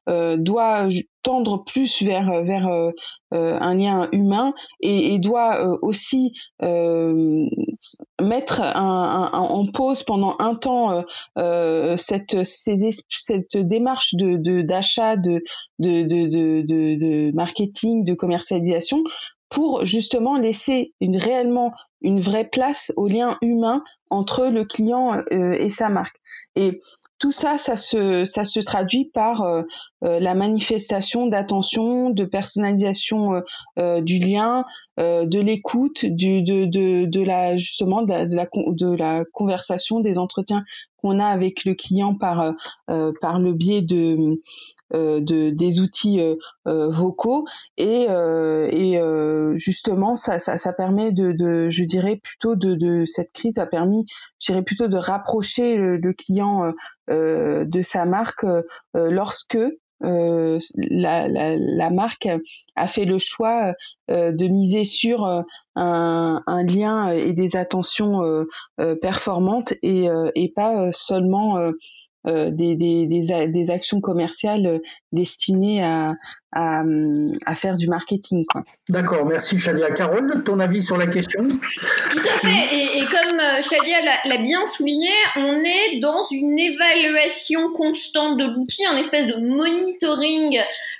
euh, 0.09 0.35
doit 0.37 0.89
tendre 1.23 1.63
plus 1.63 2.03
vers 2.03 2.43
vers 2.43 2.67
euh, 2.67 2.91
euh, 3.33 3.57
un 3.59 3.73
lien 3.73 4.07
humain 4.11 4.53
et, 4.81 5.17
doit 5.19 5.79
aussi 5.81 6.33
mettre 8.21 8.61
en 8.75 9.65
pause 9.73 10.03
pendant 10.03 10.35
un 10.39 10.55
temps 10.55 11.03
cette 11.97 12.43
cette 12.43 13.57
démarche 13.57 14.15
de 14.15 14.61
d'achat 14.61 15.15
de, 15.15 15.41
de, 15.79 16.03
de, 16.03 16.61
de 16.61 17.35
marketing 17.35 18.03
de 18.03 18.13
commercialisation 18.13 19.03
pour 19.49 19.85
justement 19.85 20.37
laisser 20.37 20.93
une 20.99 21.15
réellement 21.15 21.73
une 22.03 22.19
vraie 22.19 22.47
place 22.47 22.91
au 22.97 23.07
lien 23.07 23.37
humain 23.41 23.83
entre 24.09 24.47
le 24.47 24.63
client 24.65 25.23
et 25.31 25.69
sa 25.69 25.89
marque. 25.89 26.19
Et 26.55 26.79
tout 27.23 27.31
ça, 27.31 27.57
ça 27.57 27.77
se, 27.77 28.25
ça 28.25 28.43
se 28.43 28.59
traduit 28.59 29.05
par 29.05 29.43
euh, 29.43 29.63
euh, 30.03 30.19
la 30.19 30.35
manifestation 30.35 31.25
d'attention, 31.25 32.09
de 32.09 32.25
personnalisation 32.25 33.41
euh, 33.79 34.01
du 34.01 34.19
lien, 34.19 34.65
de 34.97 35.39
l'écoute, 35.39 36.05
de, 36.05 36.41
de, 36.41 37.05
de 37.05 37.21
la 37.21 37.57
justement 37.57 38.03
de 38.03 38.11
la, 38.11 38.25
de 38.25 38.95
la 38.95 39.25
conversation, 39.25 40.01
des 40.01 40.19
entretiens 40.19 40.63
qu'on 40.97 41.19
a 41.19 41.25
avec 41.25 41.65
le 41.65 41.73
client 41.73 42.13
par 42.13 42.53
par 42.87 43.39
le 43.39 43.53
biais 43.53 43.81
de 43.81 44.39
de 44.93 45.49
des 45.49 45.79
outils 45.79 46.19
vocaux 46.65 47.45
et 47.77 48.05
et 48.05 48.99
justement 49.55 50.13
ça, 50.13 50.37
ça 50.37 50.59
ça 50.59 50.73
permet 50.73 51.11
de, 51.11 51.31
de 51.31 51.71
je 51.71 51.83
dirais 51.97 52.19
plutôt 52.21 52.55
de 52.55 52.75
de 52.75 53.05
cette 53.05 53.31
crise 53.31 53.57
a 53.57 53.65
permis 53.65 54.05
je 54.41 54.51
dirais 54.51 54.63
plutôt 54.63 54.87
de 54.87 54.97
rapprocher 54.97 55.77
le, 55.77 56.13
client 56.13 56.73
euh, 57.09 57.65
de 57.65 57.81
sa 57.81 58.05
marque 58.05 58.43
euh, 58.43 58.63
lorsque 58.93 59.57
euh, 60.03 60.59
la, 60.75 61.27
la, 61.27 61.55
la, 61.55 61.89
marque 61.89 62.27
a 62.75 62.87
fait 62.87 63.05
le 63.05 63.17
choix 63.19 63.73
de 64.09 64.47
miser 64.47 64.83
sur 64.83 65.25
un, 65.25 65.45
un, 66.45 66.63
lien 66.63 67.09
et 67.09 67.31
des 67.31 67.55
attentions 67.55 68.21
performantes 69.01 69.73
et, 69.81 70.07
et 70.35 70.51
pas 70.53 70.91
seulement 70.91 71.57
euh, 72.27 72.51
des, 72.51 72.75
des, 72.75 73.07
des, 73.07 73.47
des, 73.47 73.71
actions 73.71 74.01
commerciales 74.01 74.81
destinées 75.11 75.83
à, 75.83 76.15
à, 76.51 76.83
à 77.45 77.55
faire 77.55 77.75
du 77.77 77.87
marketing. 77.87 78.45
D'accord, 78.89 79.25
merci 79.25 79.57
Shadia. 79.59 79.91
Carole, 79.91 80.43
ton 80.43 80.59
avis 80.59 80.83
sur 80.83 80.97
la 80.97 81.07
question? 81.07 81.47
Tout 82.11 82.19
à 82.19 82.47
fait, 82.47 82.75
et, 82.75 82.99
et 82.99 83.05
comme 83.05 83.39
euh, 83.39 83.61
Shadia 83.61 83.97
l'a 84.25 84.37
bien 84.37 84.65
souligné, 84.65 85.09
on 85.37 85.63
est 85.63 85.99
dans 85.99 86.23
une 86.31 86.57
évaluation 86.57 87.71
constante 87.71 88.37
de 88.37 88.45
l'outil, 88.45 88.85
un 88.85 88.97
espèce 88.97 89.27
de 89.27 89.37
monitoring 89.37 90.59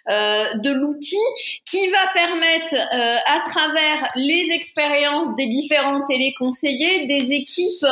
euh, 0.09 0.43
de 0.55 0.71
l'outil 0.71 1.15
qui 1.63 1.89
va 1.89 2.07
permettre, 2.13 2.73
euh, 2.73 3.15
à 3.25 3.39
travers 3.39 4.11
les 4.17 4.49
expériences 4.51 5.33
des 5.37 5.47
différents 5.47 6.03
téléconseillers, 6.05 7.05
des 7.05 7.31
équipes 7.31 7.87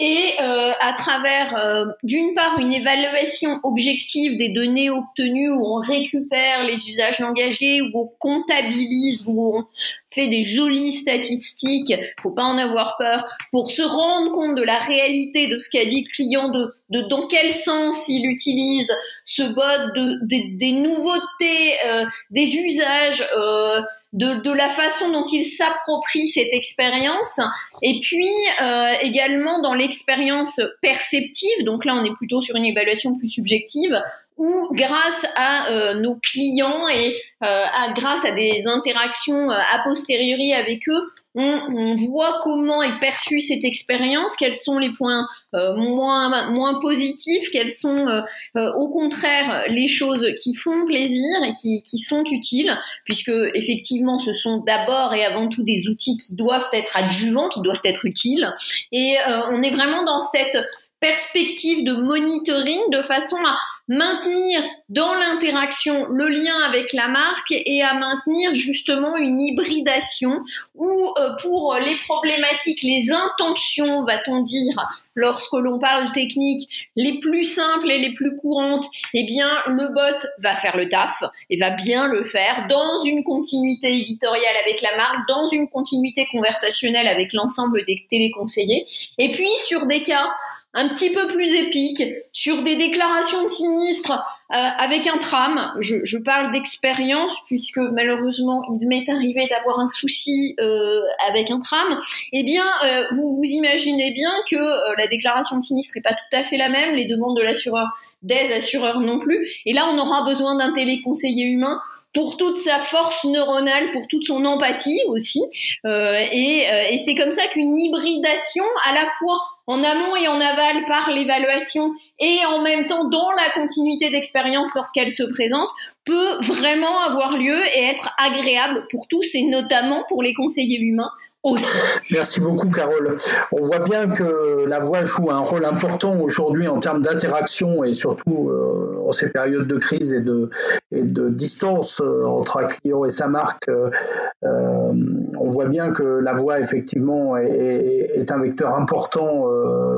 et 0.00 0.34
euh, 0.40 0.72
à 0.80 0.92
travers 0.92 1.56
euh, 1.56 1.84
d'une 2.02 2.34
part 2.34 2.58
une 2.58 2.72
évaluation 2.72 3.60
objective 3.62 4.36
des 4.36 4.48
données 4.48 4.90
obtenues 4.90 5.50
où 5.50 5.64
on 5.64 5.80
récupère 5.80 6.64
les 6.64 6.88
usages 6.88 7.20
engagés, 7.20 7.80
où 7.80 7.90
on 7.94 8.06
comptabilise, 8.18 9.24
où 9.28 9.56
on 9.56 9.64
fait 10.10 10.26
des 10.26 10.42
jolies 10.42 10.92
statistiques, 10.92 11.94
faut 12.20 12.32
pas 12.32 12.42
en 12.42 12.58
avoir 12.58 12.96
peur, 12.98 13.24
pour 13.52 13.70
se 13.70 13.82
rendre 13.82 14.32
compte 14.32 14.56
de 14.56 14.62
la 14.62 14.78
réalité 14.78 15.46
de 15.46 15.60
ce 15.60 15.70
qu'a 15.70 15.84
dit 15.86 16.02
le 16.02 16.12
client, 16.12 16.48
de, 16.48 16.72
de 16.90 17.02
dans 17.08 17.28
quel 17.28 17.52
sens 17.52 18.08
il 18.08 18.26
utilise 18.28 18.92
ce 19.24 19.42
bot, 19.42 19.92
de, 19.94 20.18
des 20.56 20.72
nouveautés, 20.72 21.74
euh, 21.86 22.04
des 22.30 22.56
usages, 22.56 23.24
euh, 23.36 23.80
de, 24.14 24.40
de, 24.40 24.50
la 24.50 24.70
façon 24.70 25.10
dont 25.10 25.24
il 25.24 25.44
s'approprie 25.44 26.28
cette 26.28 26.52
expérience, 26.52 27.40
et 27.82 28.00
puis 28.00 28.32
euh, 28.62 28.92
également 29.02 29.60
dans 29.60 29.74
l'expérience 29.74 30.60
perceptive, 30.80 31.64
donc 31.64 31.84
là 31.84 31.94
on 31.94 32.04
est 32.04 32.14
plutôt 32.14 32.40
sur 32.40 32.56
une 32.56 32.64
évaluation 32.64 33.18
plus 33.18 33.28
subjective, 33.28 34.00
où 34.36 34.68
grâce 34.72 35.26
à 35.36 35.70
euh, 35.70 35.94
nos 36.00 36.16
clients 36.16 36.88
et 36.88 37.14
euh, 37.42 37.64
à, 37.72 37.92
grâce 37.92 38.24
à 38.24 38.32
des 38.32 38.66
interactions 38.66 39.50
euh, 39.50 39.54
a 39.54 39.82
posteriori 39.86 40.52
avec 40.52 40.88
eux, 40.88 41.12
on, 41.34 41.42
on, 41.42 41.94
voit 41.96 42.40
comment 42.42 42.82
est 42.82 42.98
perçue 43.00 43.40
cette 43.40 43.64
expérience, 43.64 44.36
quels 44.36 44.56
sont 44.56 44.78
les 44.78 44.92
points 44.92 45.26
moins, 45.52 46.50
moins 46.50 46.80
positifs, 46.80 47.48
quels 47.52 47.72
sont 47.72 48.06
au 48.54 48.88
contraire 48.88 49.64
les 49.68 49.88
choses 49.88 50.26
qui 50.42 50.54
font 50.54 50.84
plaisir 50.86 51.24
et 51.44 51.52
qui, 51.52 51.82
qui 51.82 51.98
sont 51.98 52.24
utiles, 52.24 52.76
puisque 53.04 53.32
effectivement 53.54 54.18
ce 54.18 54.32
sont 54.32 54.58
d'abord 54.58 55.14
et 55.14 55.24
avant 55.24 55.48
tout 55.48 55.64
des 55.64 55.88
outils 55.88 56.16
qui 56.18 56.34
doivent 56.34 56.68
être 56.72 56.96
adjuvants, 56.96 57.48
qui 57.48 57.60
doivent 57.62 57.82
être 57.84 58.04
utiles. 58.04 58.52
Et 58.92 59.16
on 59.50 59.62
est 59.62 59.70
vraiment 59.70 60.04
dans 60.04 60.20
cette 60.20 60.58
perspective 61.00 61.84
de 61.84 61.94
monitoring 61.94 62.80
de 62.90 63.02
façon 63.02 63.36
à 63.44 63.58
maintenir 63.88 64.62
dans 64.88 65.12
l'interaction 65.14 66.06
le 66.06 66.28
lien 66.28 66.56
avec 66.66 66.92
la 66.92 67.08
marque 67.08 67.52
et 67.52 67.82
à 67.82 67.94
maintenir 67.94 68.54
justement 68.54 69.16
une 69.16 69.40
hybridation 69.40 70.40
où 70.74 71.12
euh, 71.18 71.36
pour 71.42 71.76
les 71.80 71.96
problématiques, 72.06 72.82
les 72.82 73.10
intentions, 73.10 74.04
va-t-on 74.04 74.42
dire, 74.42 74.74
lorsque 75.14 75.52
l'on 75.52 75.78
parle 75.78 76.12
technique, 76.12 76.68
les 76.96 77.20
plus 77.20 77.44
simples 77.44 77.90
et 77.90 77.98
les 77.98 78.12
plus 78.12 78.34
courantes, 78.36 78.86
eh 79.12 79.24
bien 79.24 79.50
le 79.66 79.92
bot 79.92 80.26
va 80.38 80.56
faire 80.56 80.76
le 80.76 80.88
taf 80.88 81.22
et 81.50 81.58
va 81.58 81.70
bien 81.70 82.08
le 82.08 82.24
faire 82.24 82.66
dans 82.68 83.02
une 83.04 83.22
continuité 83.22 84.00
éditoriale 84.00 84.56
avec 84.64 84.80
la 84.80 84.96
marque, 84.96 85.28
dans 85.28 85.46
une 85.48 85.68
continuité 85.68 86.26
conversationnelle 86.32 87.06
avec 87.06 87.32
l'ensemble 87.32 87.84
des 87.84 88.06
téléconseillers. 88.08 88.86
Et 89.18 89.30
puis 89.30 89.50
sur 89.66 89.86
des 89.86 90.02
cas 90.02 90.32
un 90.74 90.88
petit 90.88 91.10
peu 91.10 91.28
plus 91.28 91.54
épique, 91.54 92.02
sur 92.32 92.62
des 92.62 92.76
déclarations 92.76 93.48
sinistres 93.48 94.12
euh, 94.52 94.56
avec 94.56 95.06
un 95.06 95.18
tram. 95.18 95.72
Je, 95.80 96.18
parle 96.18 96.50
d'expérience 96.50 97.32
puisque 97.46 97.78
malheureusement 97.78 98.62
il 98.68 98.86
m'est 98.86 99.08
arrivé 99.08 99.46
d'avoir 99.48 99.78
un 99.78 99.88
souci 99.88 100.54
euh, 100.60 101.00
avec 101.28 101.50
un 101.50 101.60
tram. 101.60 101.98
Eh 102.32 102.42
bien, 102.42 102.64
euh, 102.84 103.04
vous 103.12 103.36
vous 103.36 103.44
imaginez 103.44 104.12
bien 104.12 104.30
que 104.50 104.56
la 104.98 105.06
déclaration 105.06 105.62
sinistre 105.62 105.94
n'est 105.96 106.02
pas 106.02 106.14
tout 106.14 106.36
à 106.36 106.42
fait 106.42 106.56
la 106.56 106.68
même, 106.68 106.96
les 106.96 107.06
demandes 107.06 107.36
de 107.36 107.42
l'assureur, 107.42 107.88
des 108.22 108.52
assureurs 108.52 109.00
non 109.00 109.20
plus. 109.20 109.46
Et 109.64 109.72
là, 109.72 109.88
on 109.92 109.98
aura 109.98 110.24
besoin 110.24 110.56
d'un 110.56 110.72
téléconseiller 110.72 111.44
humain 111.44 111.80
pour 112.12 112.36
toute 112.36 112.58
sa 112.58 112.78
force 112.78 113.24
neuronale, 113.24 113.90
pour 113.92 114.06
toute 114.08 114.24
son 114.24 114.44
empathie 114.44 115.00
aussi. 115.08 115.42
Et, 115.84 116.64
et 116.90 116.98
c'est 116.98 117.16
comme 117.16 117.32
ça 117.32 117.46
qu'une 117.48 117.76
hybridation 117.76 118.64
à 118.88 118.94
la 118.94 119.06
fois 119.06 119.40
en 119.66 119.82
amont 119.82 120.16
et 120.16 120.28
en 120.28 120.40
aval 120.40 120.84
par 120.86 121.10
l'évaluation 121.10 121.92
et 122.18 122.38
en 122.46 122.62
même 122.62 122.86
temps 122.86 123.08
dans 123.08 123.32
la 123.32 123.50
continuité 123.54 124.10
d'expérience 124.10 124.74
lorsqu'elle 124.74 125.12
se 125.12 125.22
présente 125.22 125.68
peut 126.04 126.36
vraiment 126.42 127.00
avoir 127.00 127.36
lieu 127.36 127.58
et 127.74 127.84
être 127.84 128.14
agréable 128.18 128.86
pour 128.90 129.08
tous 129.08 129.34
et 129.34 129.44
notamment 129.44 130.04
pour 130.08 130.22
les 130.22 130.34
conseillers 130.34 130.80
humains 130.80 131.10
Merci 132.10 132.40
beaucoup, 132.40 132.70
Carole. 132.70 133.16
On 133.52 133.60
voit 133.60 133.80
bien 133.80 134.08
que 134.08 134.64
la 134.66 134.78
voix 134.78 135.04
joue 135.04 135.30
un 135.30 135.40
rôle 135.40 135.66
important 135.66 136.18
aujourd'hui 136.20 136.68
en 136.68 136.78
termes 136.78 137.02
d'interaction 137.02 137.84
et 137.84 137.92
surtout 137.92 138.48
euh, 138.48 138.96
en 139.06 139.12
ces 139.12 139.28
périodes 139.28 139.66
de 139.66 139.76
crise 139.76 140.14
et 140.14 140.22
de, 140.22 140.48
et 140.90 141.04
de 141.04 141.28
distance 141.28 142.00
euh, 142.02 142.24
entre 142.24 142.56
un 142.56 142.64
client 142.64 143.04
et 143.04 143.10
sa 143.10 143.28
marque. 143.28 143.68
Euh, 143.68 144.92
on 145.38 145.50
voit 145.50 145.66
bien 145.66 145.90
que 145.90 146.02
la 146.02 146.32
voix, 146.32 146.60
effectivement, 146.60 147.36
est, 147.36 148.08
est 148.14 148.32
un 148.32 148.38
vecteur 148.38 148.74
important 148.74 149.44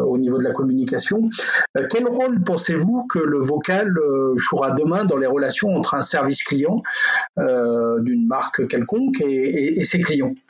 au 0.06 0.18
niveau 0.18 0.38
de 0.38 0.44
la 0.44 0.52
communication. 0.52 1.28
quel 1.90 2.06
rôle 2.08 2.42
pensez-vous 2.42 3.06
que 3.08 3.18
le 3.18 3.38
vocal 3.38 3.94
jouera 4.36 4.72
demain 4.72 5.04
dans 5.04 5.16
les 5.16 5.26
relations 5.26 5.74
entre 5.74 5.94
un 5.94 6.02
service 6.02 6.42
client 6.42 6.76
d'une 7.36 8.26
marque 8.26 8.66
quelconque 8.66 9.20
et 9.20 9.84
ses 9.84 10.00
clients? 10.00 10.32
euh, 10.34 10.45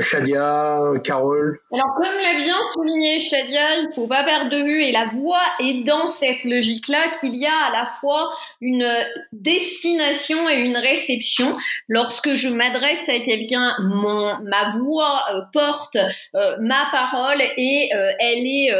Shadia, 0.00 0.82
Carole 1.02 1.58
Alors, 1.72 1.94
comme 1.96 2.14
l'a 2.22 2.38
bien 2.38 2.62
souligné 2.74 3.18
Shadia, 3.20 3.78
il 3.80 3.88
faut 3.94 4.06
pas 4.06 4.22
perdre 4.22 4.50
de 4.50 4.62
vue, 4.62 4.82
et 4.82 4.92
la 4.92 5.06
voix 5.06 5.40
est 5.60 5.82
dans 5.84 6.10
cette 6.10 6.44
logique-là, 6.44 7.08
qu'il 7.18 7.34
y 7.34 7.46
a 7.46 7.56
à 7.68 7.72
la 7.72 7.86
fois 7.86 8.30
une 8.60 8.86
destination 9.32 10.46
et 10.48 10.56
une 10.56 10.76
réception. 10.76 11.56
Lorsque 11.88 12.34
je 12.34 12.48
m'adresse 12.48 13.08
à 13.08 13.18
quelqu'un, 13.20 13.74
mon 13.80 14.38
ma 14.44 14.76
voix 14.78 15.24
euh, 15.32 15.40
porte 15.54 15.96
euh, 16.34 16.56
ma 16.60 16.86
parole 16.92 17.40
et 17.56 17.90
elle 18.20 18.46
est 18.46 18.70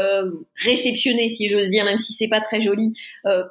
réceptionnée, 0.62 1.30
si 1.30 1.48
j'ose 1.48 1.70
dire, 1.70 1.84
même 1.84 1.98
si 1.98 2.12
c'est 2.12 2.28
pas 2.28 2.40
très 2.40 2.60
joli, 2.60 2.92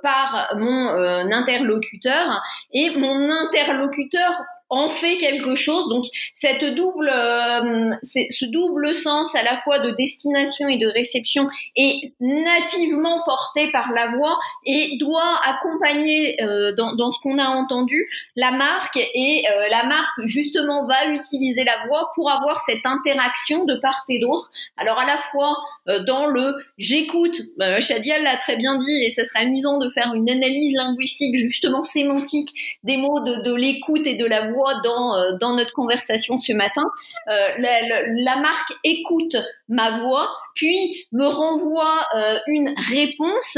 par 0.04 0.54
mon 0.58 0.90
interlocuteur. 1.32 2.42
Et 2.74 2.92
mon 2.92 3.30
interlocuteur 3.30 4.32
en 4.70 4.90
fait 4.90 5.18
quelque 5.18 5.56
chose. 5.56 5.88
Donc 5.90 6.06
cette 6.34 6.64
double, 6.76 7.10
euh, 7.10 7.92
ce 8.04 8.46
double 8.46 8.96
sens 8.96 9.34
à 9.36 9.44
la 9.44 9.58
fois 9.58 9.80
de 9.80 9.92
destination 9.92 10.68
et 10.68 10.78
de 10.78 10.88
réception 10.88 11.48
est 11.76 12.14
nativement 12.20 13.24
porté 13.26 13.72
par 13.72 13.92
la 13.94 14.08
voix 14.08 14.38
et 14.66 14.98
doit 15.00 15.40
accompagner 15.46 16.42
euh, 16.42 16.76
dans, 16.76 16.96
dans, 16.96 17.12
ce 17.12 17.20
qu'on 17.22 17.38
a 17.40 17.48
entendu 17.48 18.10
la 18.36 18.52
marque 18.52 18.98
et 18.98 19.46
euh, 19.50 19.68
la 19.70 19.86
marque 19.86 20.20
justement 20.26 20.86
va 20.86 21.08
utiliser 21.08 21.64
la 21.64 21.86
voix 21.88 22.12
pour 22.16 22.30
avoir 22.30 22.62
cette 22.62 22.86
interaction 22.86 23.66
de 23.66 23.76
part 23.76 24.06
et 24.10 24.20
d'autre. 24.20 24.52
Alors 24.78 25.00
à 25.00 25.06
la 25.06 25.18
fois 25.18 25.58
dans 26.06 26.28
le 26.28 26.56
j'écoute, 26.78 27.42
Shadia 27.80 28.20
l'a 28.20 28.38
très 28.38 28.58
bien 28.58 28.78
dit 28.78 29.04
et 29.04 29.10
ça 29.10 29.24
serait 29.26 29.46
amusant 29.46 29.78
de 29.80 29.90
faire 29.90 30.14
une 30.14 30.30
analyse 30.30 30.76
linguistique 30.76 31.36
justement 31.36 31.84
sémantique 31.84 32.50
des 32.84 32.98
mots 32.98 33.20
de, 33.22 33.44
de 33.44 33.54
l'écoute 33.54 34.06
et 34.06 34.16
de 34.16 34.26
la 34.26 34.52
voix 34.52 34.57
dans, 34.84 35.16
euh, 35.16 35.38
dans 35.40 35.56
notre 35.56 35.74
conversation 35.74 36.40
ce 36.40 36.54
matin. 36.54 36.84
Euh, 37.30 37.48
la, 37.58 38.36
marque 38.38 38.74
écoute 38.84 39.36
ma 39.68 40.00
voix, 40.00 40.30
puis 40.54 41.06
me 41.12 41.26
renvoie 41.26 42.06
euh, 42.16 42.38
une 42.48 42.74
réponse 42.90 43.58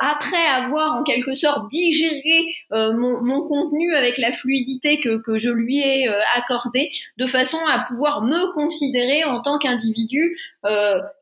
après 0.00 0.44
avoir 0.44 0.96
en 0.96 1.04
quelque 1.04 1.36
sorte 1.36 1.70
digéré 1.70 2.46
mon, 2.72 3.46
contenu 3.46 3.94
avec 3.94 4.18
la 4.18 4.32
fluidité 4.32 4.98
que, 4.98 5.22
que 5.22 5.38
je 5.38 5.50
lui 5.50 5.78
ai 5.78 6.08
accordée, 6.34 6.90
de 7.16 7.26
façon 7.26 7.58
à 7.68 7.78
pouvoir 7.86 8.22
me 8.22 8.52
considérer 8.54 9.22
en 9.22 9.40
tant 9.40 9.58
qu'individu 9.58 10.36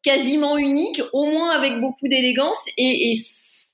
quasiment 0.02 0.56
unique, 0.56 1.02
au 1.12 1.26
moins 1.26 1.50
avec 1.50 1.80
beaucoup 1.80 2.08
d'élégance 2.08 2.66
et, 2.78 3.10
et 3.10 3.14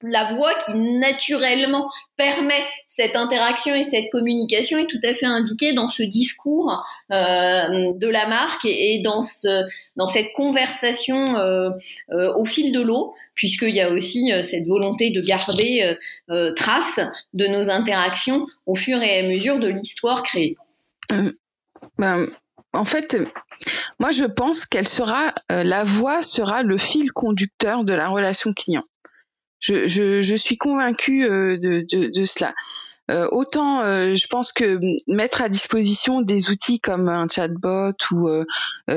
la 0.03 0.33
voix 0.35 0.53
qui 0.55 0.75
naturellement 0.75 1.89
permet 2.17 2.63
cette 2.87 3.17
interaction 3.17 3.75
et 3.75 3.85
cette 3.85 4.11
communication 4.11 4.79
est 4.79 4.87
tout 4.87 5.01
à 5.03 5.15
fait 5.15 5.27
indiquée 5.27 5.73
dans 5.73 5.89
ce 5.89 6.03
discours 6.03 6.85
euh, 7.13 7.93
de 7.95 8.09
la 8.09 8.27
marque 8.27 8.65
et, 8.67 9.01
dans, 9.03 9.23
ce, 9.23 9.65
dans 9.97 10.09
cette 10.09 10.33
conversation 10.35 11.25
euh, 11.37 11.71
euh, 12.11 12.33
au 12.35 12.45
fil 12.45 12.73
de 12.73 12.81
l'eau, 12.81 13.15
puisqu'il 13.35 13.75
y 13.75 13.81
a 13.81 13.91
aussi 13.91 14.33
cette 14.43 14.67
volonté 14.67 15.11
de 15.11 15.21
garder 15.21 15.97
trace 16.57 17.01
de 17.35 17.47
nos 17.47 17.69
interactions 17.69 18.47
au 18.65 18.77
fur 18.77 19.03
et 19.03 19.21
à 19.21 19.23
mesure 19.29 19.59
de 19.59 19.69
l'histoire 19.69 20.23
créée. 20.23 20.57
Ben, 21.99 22.27
en 22.73 22.85
fait, 22.85 23.19
moi 23.99 24.11
je 24.11 24.25
pense 24.25 24.65
qu'elle 24.65 24.89
sera, 24.89 25.35
la 25.51 25.85
voix 25.85 26.23
sera 26.23 26.63
le 26.63 26.79
fil 26.79 27.13
conducteur 27.13 27.85
de 27.85 27.93
la 27.93 28.09
relation 28.09 28.55
client. 28.55 28.85
Je, 29.67 29.89
je, 29.89 30.23
je 30.23 30.37
suis 30.37 30.57
convaincue 30.57 31.25
euh, 31.25 31.59
de, 31.59 31.85
de, 31.91 32.07
de 32.09 32.25
cela. 32.25 32.55
Euh, 33.09 33.29
autant 33.31 33.83
euh, 33.83 34.15
je 34.17 34.27
pense 34.27 34.53
que 34.53 34.81
mettre 35.07 35.41
à 35.41 35.49
disposition 35.49 36.23
des 36.23 36.51
outils 36.51 36.81
comme 36.81 37.09
un 37.09 37.29
chatbot 37.29 37.93
ou 38.11 38.29
euh, 38.29 38.45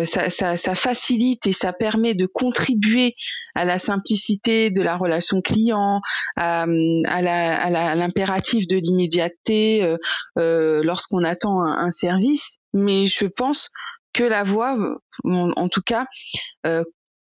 ça, 0.05 0.31
ça, 0.31 0.57
ça, 0.57 0.73
facilite 0.73 1.45
et 1.45 1.53
ça 1.53 1.73
permet 1.73 2.15
de 2.15 2.25
contribuer 2.25 3.13
à 3.53 3.65
la 3.65 3.77
simplicité 3.77 4.71
de 4.71 4.81
la 4.81 4.97
relation 4.97 5.41
client, 5.41 6.01
à, 6.37 6.63
à 6.63 7.95
l'impératif 7.95 8.67
de 8.67 8.77
l'immédiateté 8.77 9.95
lorsqu'on 10.35 11.23
attend 11.23 11.61
un, 11.61 11.91
service. 11.91 12.55
Mais 12.73 13.05
je 13.05 13.25
pense 13.25 13.69
que 14.13 14.23
la 14.23 14.43
voix, 14.43 14.77
en, 15.25 15.69
tout 15.69 15.81
cas, 15.81 16.05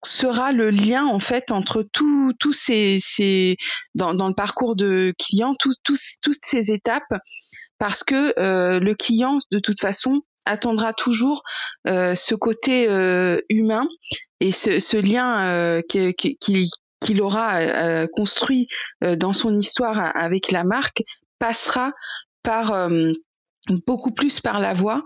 sera 0.06 0.52
le 0.52 0.70
lien 0.70 1.06
en 1.06 1.18
fait 1.18 1.50
entre 1.50 1.82
tous 1.82 2.52
ces, 2.52 2.98
ces 3.00 3.56
dans, 3.94 4.12
le 4.12 4.34
parcours 4.34 4.76
de 4.76 5.12
client, 5.18 5.54
tous, 5.58 5.78
toutes 5.84 6.44
ces 6.44 6.72
étapes, 6.72 7.12
parce 7.78 8.04
que 8.04 8.38
euh, 8.38 8.80
le 8.80 8.94
client 8.94 9.38
de 9.50 9.58
toute 9.58 9.80
façon 9.80 10.22
attendra 10.46 10.92
toujours 10.92 11.42
euh, 11.88 12.14
ce 12.14 12.34
côté 12.34 12.88
euh, 12.88 13.38
humain 13.48 13.86
et 14.40 14.52
ce, 14.52 14.96
lien 14.96 15.80
qu'il 15.88 17.22
aura 17.22 18.06
construit 18.08 18.68
dans 19.00 19.32
son 19.32 19.58
histoire 19.58 20.12
avec 20.16 20.50
la 20.50 20.64
marque 20.64 21.02
passera 21.38 21.92
par 22.42 22.88
beaucoup 23.86 24.12
plus 24.12 24.40
par 24.40 24.60
la 24.60 24.74
voix 24.74 25.04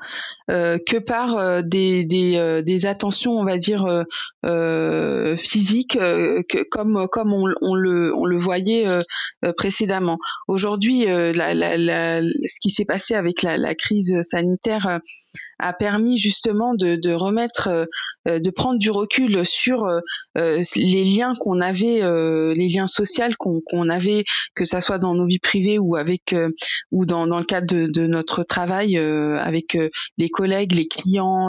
euh, 0.50 0.78
que 0.78 0.96
par 0.96 1.36
euh, 1.36 1.62
des, 1.62 2.04
des, 2.04 2.36
euh, 2.36 2.62
des, 2.62 2.86
attentions 2.86 3.38
on 3.38 3.44
va 3.44 3.58
dire 3.58 3.86
physiques 5.36 5.98
que, 5.98 6.62
comme 6.64 7.06
comme 7.08 7.32
on, 7.32 7.74
le 7.74 8.14
on 8.14 8.24
le 8.24 8.36
voyait 8.36 8.86
précédemment. 9.56 10.18
Aujourd'hui 10.46 11.06
la, 11.06 11.54
la, 11.54 12.20
ce 12.20 12.60
qui 12.60 12.70
s'est 12.70 12.84
passé 12.84 13.14
avec 13.14 13.42
la 13.42 13.74
crise 13.74 14.16
sanitaire 14.22 15.00
a 15.58 15.72
permis 15.72 16.16
justement 16.16 16.74
de, 16.74 16.96
de 16.96 17.12
remettre, 17.12 17.68
euh, 18.28 18.38
de 18.38 18.50
prendre 18.50 18.78
du 18.78 18.90
recul 18.90 19.44
sur 19.44 19.84
euh, 19.84 20.00
euh, 20.36 20.62
les 20.76 21.04
liens 21.04 21.34
qu'on 21.40 21.60
avait, 21.60 22.00
les 22.54 22.68
liens 22.68 22.86
sociaux 22.86 23.24
qu'on 23.38 23.88
avait, 23.88 24.24
que 24.54 24.64
ça 24.64 24.80
soit 24.80 24.98
dans 24.98 25.14
nos 25.14 25.26
vies 25.26 25.38
privées 25.38 25.78
ou 25.78 25.96
avec 25.96 26.34
ou 26.92 27.06
dans, 27.06 27.26
dans 27.26 27.38
le 27.38 27.44
cadre 27.44 27.66
de, 27.66 27.86
de 27.86 28.06
notre 28.06 28.42
travail 28.44 28.96
avec 28.96 29.76
les 30.18 30.28
collègues, 30.28 30.74
les 30.74 30.86
clients, 30.86 31.48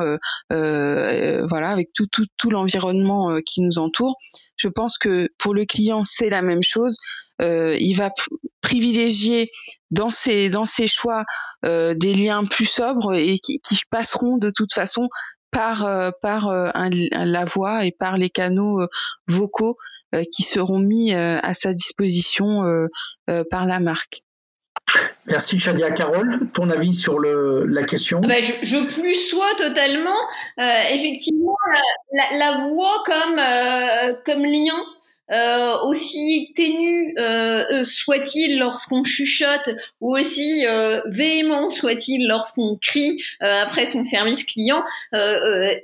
voilà, 0.50 1.70
avec 1.70 1.92
tout 1.94 2.08
tout, 2.08 2.26
tout 2.38 2.50
l'environnement 2.50 3.38
qui 3.46 3.62
nous 3.62 3.78
entoure. 3.78 4.18
Je 4.60 4.68
pense 4.68 4.98
que 4.98 5.30
pour 5.38 5.54
le 5.54 5.66
client 5.66 6.04
c'est 6.04 6.30
la 6.30 6.42
même 6.42 6.64
chose. 6.64 6.98
Euh, 7.42 7.78
il 7.80 7.94
va 7.94 8.12
privilégier 8.62 9.50
dans 9.92 10.10
ses 10.10 10.50
dans 10.50 10.66
ses 10.66 10.88
choix 10.88 11.24
euh, 11.66 11.94
des 11.94 12.14
liens 12.14 12.44
plus 12.44 12.66
sobres 12.66 13.16
et 13.16 13.40
qui, 13.40 13.60
passeront 13.90 14.38
de 14.38 14.50
toute 14.50 14.74
façon 14.74 15.08
par 15.52 15.86
euh, 15.86 16.12
par 16.22 16.52
la 16.52 17.46
voix 17.46 17.86
et 17.86 17.92
par 17.92 18.18
les 18.18 18.30
canaux 18.30 18.82
vocaux 19.28 19.78
qui 20.32 20.44
seront 20.44 20.80
mis 20.80 21.14
à 21.14 21.54
sa 21.54 21.74
disposition 21.74 22.64
par 23.50 23.66
la 23.66 23.80
marque. 23.80 24.22
Merci 25.30 25.60
Shadia 25.60 25.92
Carole. 25.92 26.40
Ton 26.54 26.70
avis 26.70 26.94
sur 26.94 27.20
la 27.20 27.84
question? 27.84 28.20
Bah, 28.22 28.42
je, 28.42 28.54
je, 28.64 28.78
plus 28.94 29.16
sois 29.16 29.54
totalement. 29.58 30.18
effectivement, 30.58 31.56
la, 32.34 32.58
voix 32.68 33.04
comme, 33.06 33.40
comme 34.26 34.44
lien 34.44 34.84
euh, 35.32 35.78
aussi 35.84 36.52
ténu 36.56 37.14
euh, 37.20 37.64
euh, 37.72 37.84
soit-il 37.84 38.58
lorsqu'on 38.58 39.04
chuchote 39.04 39.70
ou 40.02 40.18
aussi 40.18 40.66
euh, 40.66 41.02
véhément 41.06 41.70
soit-il 41.70 42.28
lorsqu'on 42.28 42.78
crie 42.82 43.22
euh, 43.44 43.64
après 43.64 43.86
son 43.86 44.04
service 44.04 44.44
client, 44.44 44.84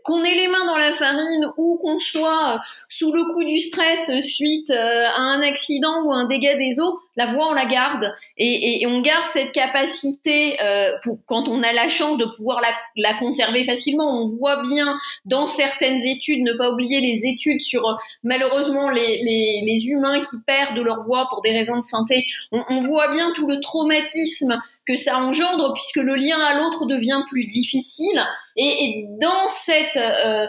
qu'on 0.04 0.24
ait 0.24 0.36
les 0.36 0.48
mains 0.48 0.66
dans 0.66 0.78
la 0.78 0.94
farine 0.94 1.48
ou 1.58 1.78
qu'on 1.78 2.00
soit 2.00 2.62
sous 2.90 3.14
le 3.14 3.34
coup 3.34 3.44
du 3.44 3.60
stress 3.60 4.20
suite 4.22 4.72
à 4.72 5.20
un 5.20 5.42
accident 5.42 6.04
ou 6.06 6.12
un 6.12 6.26
dégât 6.26 6.58
des 6.58 6.80
eaux, 6.80 7.00
la 7.16 7.28
voix 7.28 7.50
on 7.50 7.54
la 7.54 7.66
garde 7.66 8.12
et, 8.38 8.82
et 8.82 8.88
on 8.88 9.02
garde 9.02 9.30
cette 9.32 9.52
capacité 9.52 10.58
pour 11.04 11.20
quand 11.26 11.48
on 11.48 11.64
a 11.64 11.72
la 11.74 11.90
chance 11.90 12.18
de 12.18 12.26
pouvoir 12.26 12.62
la, 12.62 12.70
la, 12.98 13.18
conserver 13.18 13.64
facilement. 13.64 14.22
On 14.22 14.26
voit 14.26 14.62
bien 14.62 14.98
dans 15.26 15.48
certaines 15.48 16.02
études, 16.06 16.44
ne 16.44 16.54
pas 16.54 16.72
oublier 16.72 17.00
les 17.00 17.26
études 17.26 17.62
sur 17.62 17.84
malheureusement 18.24 18.90
les, 18.90 19.22
les 19.24 19.46
les, 19.62 19.88
humains 19.88 20.22
qui 20.22 20.38
perdent 20.46 20.78
leur 20.78 21.02
voix 21.04 21.28
pour 21.30 21.42
des 21.42 21.52
raisons 21.52 21.78
de 21.78 21.84
santé, 21.84 22.26
on, 22.52 22.82
voit 22.82 23.10
bien 23.10 23.32
tout 23.34 23.48
le 23.48 23.60
traumatisme 23.60 24.60
que 24.86 24.96
ça 24.96 25.18
engendre 25.18 25.74
puisque 25.74 25.98
le 25.98 26.16
lien 26.16 26.40
à 26.40 26.60
l'autre 26.60 26.86
devient 26.86 27.24
plus 27.30 27.46
difficile. 27.46 28.22
Et, 28.56 29.06
dans 29.20 29.50
cette 29.50 29.98
euh, 29.98 30.44
euh, 30.44 30.48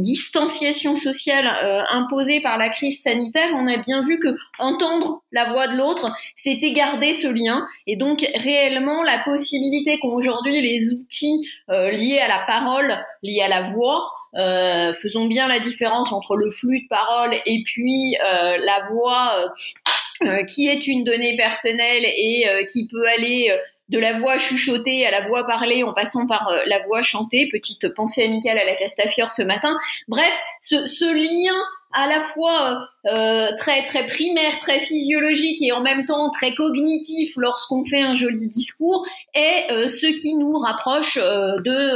distanciation 0.00 0.96
sociale 0.96 1.46
euh, 1.46 1.82
imposée 1.90 2.40
par 2.40 2.58
la 2.58 2.68
crise 2.68 3.02
sanitaire, 3.02 3.50
on 3.54 3.66
a 3.66 3.76
bien 3.78 4.02
vu 4.02 4.18
que 4.18 4.36
entendre 4.58 5.22
la 5.32 5.44
voix 5.44 5.68
de 5.68 5.76
l'autre, 5.76 6.10
c'était 6.34 6.72
garder 6.72 7.12
ce 7.14 7.28
lien. 7.28 7.66
Et 7.86 7.96
donc 7.96 8.26
réellement 8.34 9.02
la 9.02 9.22
possibilité 9.24 9.98
qu'ont 10.00 10.14
aujourd'hui 10.14 10.60
les 10.60 10.92
outils 10.92 11.48
liés 11.68 12.18
à 12.18 12.28
la 12.28 12.44
parole, 12.46 12.92
liés 13.22 13.42
à 13.42 13.48
la 13.48 13.62
voix, 13.70 14.08
euh, 14.36 14.92
faisons 14.92 15.26
bien 15.26 15.48
la 15.48 15.58
différence 15.58 16.12
entre 16.12 16.36
le 16.36 16.50
flux 16.50 16.82
de 16.82 16.88
parole 16.88 17.34
et 17.46 17.62
puis 17.64 18.14
euh, 18.16 18.58
la 18.58 18.82
voix 18.90 19.32
euh, 20.22 20.44
qui 20.44 20.68
est 20.68 20.86
une 20.86 21.02
donnée 21.02 21.36
personnelle 21.36 22.04
et 22.04 22.44
qui 22.70 22.86
peut 22.88 23.06
aller 23.06 23.50
de 23.88 23.98
la 23.98 24.18
voix 24.18 24.38
chuchotée 24.38 25.06
à 25.06 25.10
la 25.10 25.26
voix 25.26 25.46
parlée 25.46 25.82
en 25.82 25.92
passant 25.92 26.26
par 26.26 26.50
la 26.66 26.78
voix 26.80 27.02
chantée. 27.02 27.48
Petite 27.50 27.88
pensée 27.94 28.24
amicale 28.24 28.58
à 28.58 28.64
la 28.64 28.74
Castafiore 28.74 29.32
ce 29.32 29.42
matin. 29.42 29.76
Bref, 30.08 30.42
ce, 30.60 31.14
lien 31.14 31.56
à 31.92 32.06
la 32.06 32.20
fois 32.20 32.88
euh, 33.06 33.48
très 33.56 33.86
très 33.86 34.06
primaire, 34.06 34.58
très 34.58 34.78
physiologique 34.78 35.62
et 35.62 35.72
en 35.72 35.80
même 35.80 36.04
temps 36.04 36.30
très 36.30 36.54
cognitif 36.54 37.34
lorsqu'on 37.36 37.84
fait 37.84 38.02
un 38.02 38.14
joli 38.14 38.48
discours, 38.48 39.06
est 39.34 39.72
euh, 39.72 39.88
ce 39.88 40.06
qui 40.06 40.34
nous 40.34 40.58
rapproche 40.58 41.16
euh, 41.16 41.58
de 41.60 41.90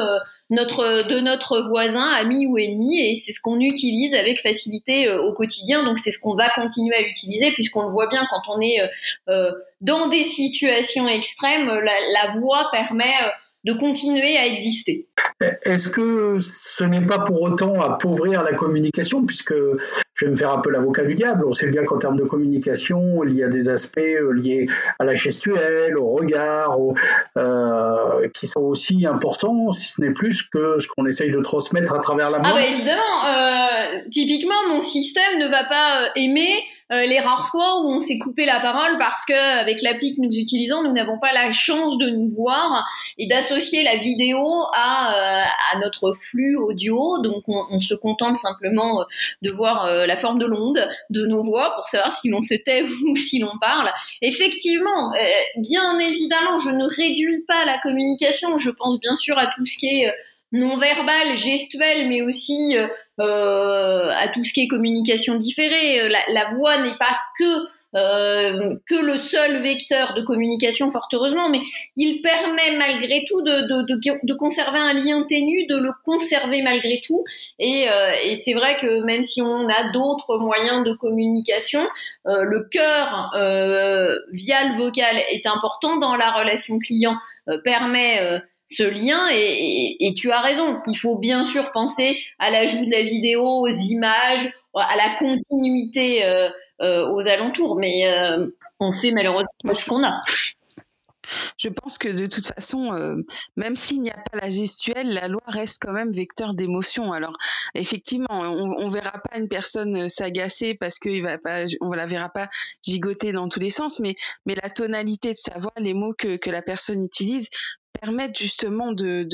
notre 0.53 1.09
de 1.09 1.19
notre 1.19 1.61
voisin, 1.69 2.07
ami 2.07 2.47
ou 2.47 2.59
ennemi, 2.59 3.01
et 3.01 3.15
c'est 3.15 3.33
ce 3.33 3.41
qu'on 3.41 3.59
utilise 3.61 4.15
avec 4.15 4.41
facilité 4.41 5.11
au 5.11 5.33
quotidien. 5.33 5.85
Donc 5.85 5.99
c'est 5.99 6.13
ce 6.13 6.21
qu'on 6.21 6.35
va 6.35 6.49
continuer 6.51 6.95
à 6.95 7.03
utiliser 7.03 7.51
puisqu'on 7.53 7.83
le 7.83 7.91
voit 7.91 8.07
bien 8.07 8.27
quand 8.31 8.43
on 8.55 8.61
est 8.61 8.79
dans 9.81 10.09
des 10.09 10.25
situations 10.25 11.09
extrêmes, 11.09 11.67
la, 11.67 11.95
la 12.13 12.33
voix 12.39 12.69
permet 12.71 13.15
de 13.65 13.73
continuer 13.75 14.37
à 14.37 14.47
exister. 14.47 15.09
Est-ce 15.63 15.89
que 15.89 16.39
ce 16.41 16.85
n'est 16.85 17.05
pas 17.05 17.21
pour 17.21 17.43
autant 17.43 17.81
appauvrir 17.81 18.43
la 18.43 18.53
communication, 18.53 19.25
puisque 19.25 19.55
je 20.15 20.25
vais 20.25 20.31
me 20.31 20.37
faire 20.37 20.53
un 20.53 20.61
peu 20.61 20.71
l'avocat 20.71 21.05
du 21.05 21.15
diable, 21.15 21.45
on 21.47 21.53
sait 21.53 21.69
bien 21.69 21.85
qu'en 21.85 21.99
termes 21.99 22.17
de 22.17 22.25
communication, 22.25 23.25
il 23.25 23.37
y 23.37 23.43
a 23.43 23.49
des 23.49 23.69
aspects 23.69 23.99
euh, 23.99 24.33
liés 24.33 24.67
à 24.99 25.05
la 25.05 25.15
gestuelle, 25.15 25.97
au 25.97 26.13
regard, 26.13 26.77
euh, 27.37 28.29
qui 28.35 28.47
sont 28.47 28.61
aussi 28.61 29.07
importants, 29.07 29.73
si 29.73 29.93
ce 29.93 30.01
n'est 30.01 30.13
plus 30.13 30.43
que 30.43 30.79
ce 30.79 30.89
qu'on 30.89 31.07
essaye 31.07 31.31
de 31.31 31.41
transmettre 31.41 31.95
à 31.95 31.99
travers 31.99 32.31
la 32.31 32.39
voix. 32.39 32.49
Ah 32.51 32.55
bah 32.55 32.67
évidemment, 32.67 33.27
euh, 33.27 34.09
typiquement, 34.11 34.69
mon 34.69 34.81
système 34.81 35.39
ne 35.39 35.49
va 35.49 35.65
pas 35.65 36.11
aimer 36.17 36.53
euh, 36.91 37.07
les 37.07 37.21
rares 37.21 37.49
fois 37.49 37.81
où 37.83 37.89
on 37.89 38.01
s'est 38.01 38.19
coupé 38.19 38.45
la 38.45 38.61
parole 38.61 38.99
parce 38.99 39.25
que 39.25 39.61
avec 39.61 39.81
l'appli 39.83 40.15
que 40.15 40.21
nous 40.21 40.33
utilisons, 40.33 40.83
nous 40.83 40.93
n'avons 40.93 41.19
pas 41.19 41.33
la 41.33 41.53
chance 41.53 41.97
de 41.99 42.09
nous 42.09 42.29
voir 42.31 42.87
et 43.19 43.27
d'associer 43.27 43.83
la 43.83 43.97
vidéo 43.97 44.43
à, 44.75 45.15
euh, 45.15 45.45
à 45.73 45.79
notre 45.79 46.13
flux 46.15 46.57
audio. 46.57 47.23
Donc 47.23 47.45
on, 47.47 47.81
se 47.81 47.95
contente 47.95 48.37
simplement 48.37 49.01
euh, 49.01 49.05
de 49.43 49.51
voir 49.51 49.87
la 50.07 50.17
forme 50.17 50.39
de 50.39 50.47
l'onde 50.47 50.87
de 51.11 51.27
nos 51.27 51.43
voix 51.43 51.75
pour 51.75 51.87
savoir 51.87 52.13
si 52.13 52.29
l'on 52.29 52.43
se 52.43 52.55
tait 52.55 52.85
ou 53.09 53.17
si 53.17 53.39
l'on 53.39 53.59
parle. 53.61 53.91
Effectivement, 54.21 55.13
bien 55.57 55.99
évidemment, 55.99 56.59
je 56.59 56.71
ne 56.71 56.85
réduis 56.85 57.45
pas 57.47 57.65
la 57.65 57.79
communication. 57.79 58.59
Je 58.59 58.71
pense 58.71 59.01
bien 59.01 59.17
sûr 59.17 59.39
à 59.39 59.47
tout 59.47 59.65
ce 59.65 59.79
qui 59.79 59.87
est 59.87 60.13
non 60.53 60.77
verbal, 60.77 61.37
gestuel, 61.37 62.09
mais 62.09 62.23
aussi 62.23 62.77
euh, 63.21 64.09
à 64.11 64.29
tout 64.29 64.45
ce 64.45 64.53
qui 64.53 64.63
est 64.63 64.69
communication 64.69 65.37
différée. 65.37 66.01
Euh, 66.01 66.09
la, 66.29 66.55
voix 66.55 66.81
n'est 66.83 66.97
pas 66.99 67.17
que 67.39 67.67
euh, 67.95 68.77
que 68.87 68.95
le 68.95 69.19
seul 69.19 69.63
vecteur 69.63 70.15
de 70.15 70.23
communication, 70.23 70.89
fort 70.89 71.09
heureusement, 71.13 71.51
mais 71.51 71.61
il 71.97 72.23
permet 72.23 72.79
malgré 72.79 73.23
tout 73.29 73.43
de, 73.43 73.85
de, 73.85 74.23
de, 74.23 74.35
conserver 74.35 74.79
un 74.79 74.95
lien 74.95 75.23
ténu, 75.25 75.67
de 75.67 75.77
le 75.77 75.91
conserver 76.03 76.63
malgré 76.63 77.03
tout. 77.05 77.23
Et, 77.59 77.91
euh, 77.91 78.13
et 78.25 78.35
c'est 78.35 78.55
vrai 78.55 78.79
que 78.79 79.03
même 79.05 79.23
si 79.23 79.43
on 79.43 79.69
a 79.69 79.93
d'autres 79.93 80.39
moyens 80.39 80.87
de 80.87 80.95
communication, 80.95 81.87
euh, 82.29 82.43
le 82.45 82.67
cœur 82.71 83.31
via 84.33 84.69
le 84.69 84.79
vocal 84.79 85.17
est 85.31 85.47
important 85.47 85.99
dans 85.99 86.17
la 86.17 86.31
relation 86.33 86.79
client, 86.79 87.17
permet 87.63 88.41
ce 88.73 88.83
lien 88.83 89.29
et, 89.31 90.15
tu 90.17 90.31
as 90.31 90.41
raison. 90.41 90.81
Il 90.87 90.97
faut 90.97 91.17
bien 91.17 91.45
sûr 91.45 91.71
penser 91.73 92.19
à 92.39 92.51
l'ajout 92.51 92.85
de 92.85 92.91
la 92.91 93.03
vidéo, 93.03 93.45
aux 93.45 93.69
images, 93.69 94.53
à 94.75 94.97
la 94.97 95.17
continuité 95.19 96.25
euh, 96.25 96.49
euh, 96.81 97.11
aux 97.11 97.27
alentours, 97.27 97.77
mais 97.77 98.07
euh, 98.07 98.49
on 98.81 98.93
fait 98.93 99.13
malheureusement 99.13 99.75
ce 99.75 99.89
qu'on 99.89 100.05
a. 100.05 100.23
Je 101.57 101.69
pense 101.69 101.99
que 101.99 102.09
de 102.09 102.27
toute 102.27 102.47
façon, 102.47 102.91
même 103.57 103.77
s'il 103.77 104.03
n'y 104.03 104.11
a 104.11 104.19
pas 104.31 104.41
la 104.43 104.51
gestuelle, 104.51 105.15
la 105.15 105.29
loi 105.29 105.41
reste 105.47 105.81
quand 105.81 105.93
même 105.93 106.13
vecteur 106.13 106.53
d'émotion. 106.53 107.13
Alors, 107.13 107.39
effectivement, 107.75 108.27
on, 108.31 108.85
ne 108.85 108.93
verra 108.93 109.13
pas 109.13 109.39
une 109.39 109.49
personne 109.49 110.09
s'agacer 110.11 110.75
parce 110.75 110.99
qu'on 110.99 111.23
va 111.23 111.39
pas, 111.39 111.65
on 111.81 111.93
la 111.93 112.07
verra 112.07 112.29
pas 112.29 112.51
gigoter 112.83 113.33
dans 113.33 113.49
tous 113.49 113.61
les 113.61 113.71
sens, 113.71 114.01
mais, 114.01 114.17
mais 114.45 114.57
la 114.61 114.69
tonalité 114.69 115.31
de 115.31 115.39
sa 115.39 115.59
voix, 115.59 115.73
les 115.79 115.95
mots 115.95 116.13
que, 116.13 116.37
que 116.37 116.51
la 116.51 116.61
personne 116.61 117.05
utilise 117.05 117.49
permettre 118.03 118.39
justement 118.39 118.93
de 118.93 119.25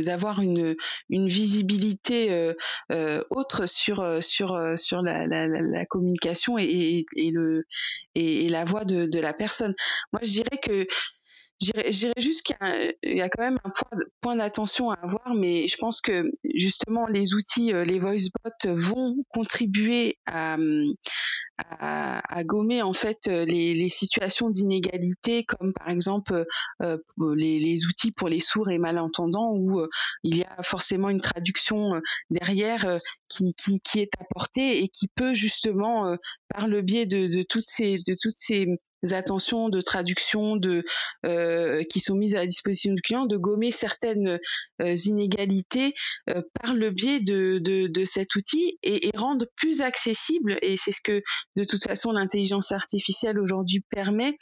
d'avoir 0.00 0.40
une 0.40 0.76
une 1.10 1.26
visibilité 1.26 2.32
euh, 2.32 2.54
euh, 2.92 3.20
autre 3.30 3.66
sur 3.66 4.00
euh, 4.00 4.20
sur 4.20 4.56
sur 4.76 5.02
la, 5.02 5.26
la, 5.26 5.86
communication 5.86 6.56
et, 6.58 7.04
et, 7.16 7.30
le 7.32 7.64
et, 8.14 8.48
la 8.48 8.64
voix 8.64 8.84
de, 8.84 9.06
de 9.06 9.20
la 9.20 9.32
personne. 9.32 9.74
Moi, 10.12 10.20
je 10.22 10.30
dirais 10.30 10.58
que 10.62 10.86
J'irais 11.60 12.12
juste 12.18 12.42
qu'il 12.42 12.56
y, 13.02 13.20
a 13.20 13.28
quand 13.28 13.42
même 13.42 13.58
un 13.64 13.70
point, 14.20 14.36
d'attention 14.36 14.90
à 14.90 14.94
avoir, 14.94 15.34
mais 15.34 15.66
je 15.66 15.76
pense 15.76 16.00
que 16.00 16.30
justement 16.54 17.06
les 17.06 17.34
outils, 17.34 17.72
les 17.72 17.98
voice 17.98 18.28
bots 18.44 18.74
vont 18.74 19.16
contribuer 19.28 20.18
à, 20.26 20.56
à, 21.58 22.36
à, 22.36 22.44
gommer 22.44 22.82
en 22.82 22.92
fait 22.92 23.26
euh, 23.28 23.44
les, 23.44 23.74
les 23.74 23.90
situations 23.90 24.50
d'inégalité 24.50 25.44
comme 25.44 25.72
par 25.72 25.88
exemple 25.88 26.44
euh, 26.82 26.98
les, 27.36 27.58
les, 27.58 27.86
outils 27.86 28.12
pour 28.12 28.28
les 28.28 28.40
sourds 28.40 28.70
et 28.70 28.78
malentendants 28.78 29.52
où 29.52 29.80
euh, 29.80 29.88
il 30.22 30.36
y 30.36 30.44
a 30.44 30.62
forcément 30.62 31.10
une 31.10 31.20
traduction 31.20 32.00
derrière 32.30 33.00
qui, 33.28 33.54
qui, 33.54 33.80
qui, 33.80 34.00
est 34.00 34.12
apportée 34.20 34.82
et 34.82 34.88
qui 34.88 35.08
peut 35.08 35.34
justement 35.34 36.16
par 36.48 36.68
le 36.68 36.82
biais 36.82 37.06
de, 37.06 37.26
de 37.26 37.42
toutes 37.42 37.68
ces 37.68 37.98
de 37.98 38.16
toutes 38.18 38.36
ces 38.36 38.66
attentions 39.12 39.68
de 39.68 39.80
traduction 39.80 40.56
de 40.56 40.84
euh, 41.26 41.82
qui 41.84 42.00
sont 42.00 42.14
mises 42.14 42.34
à 42.34 42.38
la 42.38 42.46
disposition 42.46 42.92
du 42.92 43.02
client 43.02 43.26
de 43.26 43.36
gommer 43.36 43.70
certaines 43.70 44.38
euh, 44.82 44.94
inégalités 45.04 45.94
euh, 46.30 46.42
par 46.60 46.74
le 46.74 46.90
biais 46.90 47.20
de, 47.20 47.58
de, 47.58 47.86
de 47.86 48.04
cet 48.04 48.34
outil 48.34 48.78
et, 48.82 49.08
et, 49.08 49.16
rendre 49.16 49.46
plus 49.56 49.80
accessible 49.80 50.58
et 50.62 50.76
c'est 50.76 50.92
ce 50.92 51.00
que 51.02 51.22
de 51.56 51.64
toute 51.64 51.82
façon 51.82 52.12
l'intelligence 52.12 52.72
artificielle 52.72 53.38
aujourd'hui 53.38 53.84
permet 53.90 54.36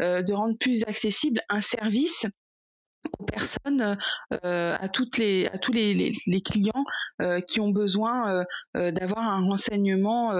de 0.00 0.32
rendre 0.34 0.56
plus 0.58 0.84
accessible 0.84 1.40
un 1.48 1.62
service 1.62 2.26
aux 3.18 3.24
personnes, 3.24 3.96
euh, 4.44 4.74
à 4.78 4.88
toutes 4.88 5.18
les, 5.18 5.46
à 5.46 5.58
tous 5.58 5.72
les, 5.72 6.12
clients 6.44 6.84
euh, 7.22 7.40
qui 7.40 7.60
ont 7.60 7.70
besoin 7.70 8.44
euh, 8.76 8.90
d'avoir 8.90 9.20
un 9.20 9.48
renseignement 9.48 10.32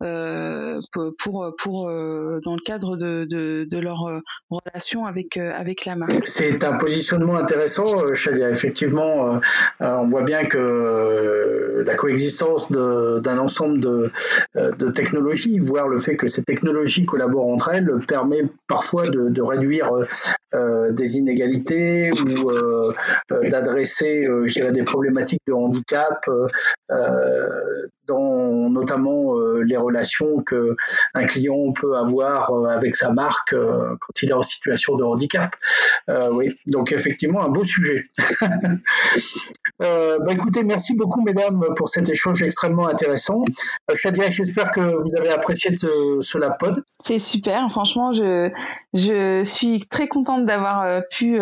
pour, 0.00 1.54
pour, 1.58 1.86
dans 1.86 2.54
le 2.54 2.64
cadre 2.64 2.96
de, 2.96 3.24
de, 3.24 3.78
leur 3.78 4.04
relation 4.50 5.06
avec, 5.06 5.36
avec 5.36 5.84
la 5.84 5.96
marque. 5.96 6.26
C'est 6.26 6.64
un 6.64 6.74
positionnement 6.74 7.36
intéressant, 7.36 8.14
Shadia. 8.14 8.50
Effectivement, 8.50 9.40
on 9.80 10.06
voit 10.06 10.22
bien 10.22 10.44
que 10.44 11.82
la 11.86 11.94
coexistence 11.94 12.70
d'un 12.70 13.38
ensemble 13.38 13.80
de, 13.80 14.10
de 14.54 14.88
technologies, 14.90 15.58
voire 15.58 15.88
le 15.88 15.98
fait 15.98 16.16
que 16.16 16.28
ces 16.28 16.42
technologies 16.42 17.04
collaborent 17.04 17.48
entre 17.48 17.70
elles, 17.70 17.90
permet 18.06 18.44
parfois 18.68 19.08
de 19.08 19.42
réduire 19.42 19.90
des 20.52 21.18
inégalités 21.18 22.12
ou 22.24 22.50
euh, 22.50 22.92
euh, 23.32 23.48
d'adresser, 23.48 24.26
euh, 24.26 24.70
des 24.70 24.82
problématiques 24.82 25.42
de 25.46 25.52
handicap 25.52 26.24
dans 28.06 28.68
notamment 28.70 29.34
les 29.64 29.76
relations 29.76 30.42
que 30.42 30.76
un 31.14 31.24
client 31.24 31.72
peut 31.72 31.96
avoir 31.96 32.52
avec 32.66 32.96
sa 32.96 33.10
marque 33.12 33.54
quand 33.54 34.22
il 34.22 34.30
est 34.30 34.34
en 34.34 34.42
situation 34.42 34.96
de 34.96 35.04
handicap. 35.04 35.54
oui, 36.32 36.54
donc 36.66 36.92
effectivement 36.92 37.42
un 37.44 37.48
beau 37.48 37.64
sujet. 37.64 38.04
bah 39.78 40.18
écoutez, 40.30 40.64
merci 40.64 40.94
beaucoup 40.94 41.22
mesdames 41.22 41.64
pour 41.76 41.88
cet 41.88 42.08
échange 42.08 42.42
extrêmement 42.42 42.86
intéressant. 42.88 43.42
Shadia, 43.94 44.30
j'espère 44.30 44.70
que 44.70 44.80
vous 44.80 45.16
avez 45.16 45.30
apprécié 45.30 45.74
ce, 45.74 46.18
ce 46.20 46.38
Lapod. 46.38 46.82
C'est 47.02 47.18
super, 47.18 47.68
franchement, 47.70 48.12
je, 48.12 48.50
je 48.92 49.42
suis 49.44 49.80
très 49.80 50.08
contente 50.08 50.44
d'avoir 50.44 51.02
pu 51.10 51.38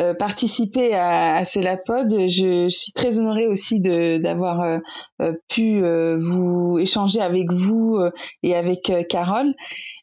euh, 0.00 0.12
participer 0.12 0.92
à, 0.94 1.44
à. 1.44 2.08
Je, 2.08 2.26
je, 2.28 2.68
suis 2.68 2.92
très 2.92 3.20
honorée 3.20 3.46
aussi 3.46 3.80
d'avoir 3.80 4.60
euh, 4.60 4.78
euh, 5.22 5.32
pu 5.48 5.82
vous 6.20 6.78
échanger 6.80 7.20
avec 7.20 7.52
vous 7.52 8.00
et 8.42 8.56
avec 8.56 8.92
Carole. 9.08 9.52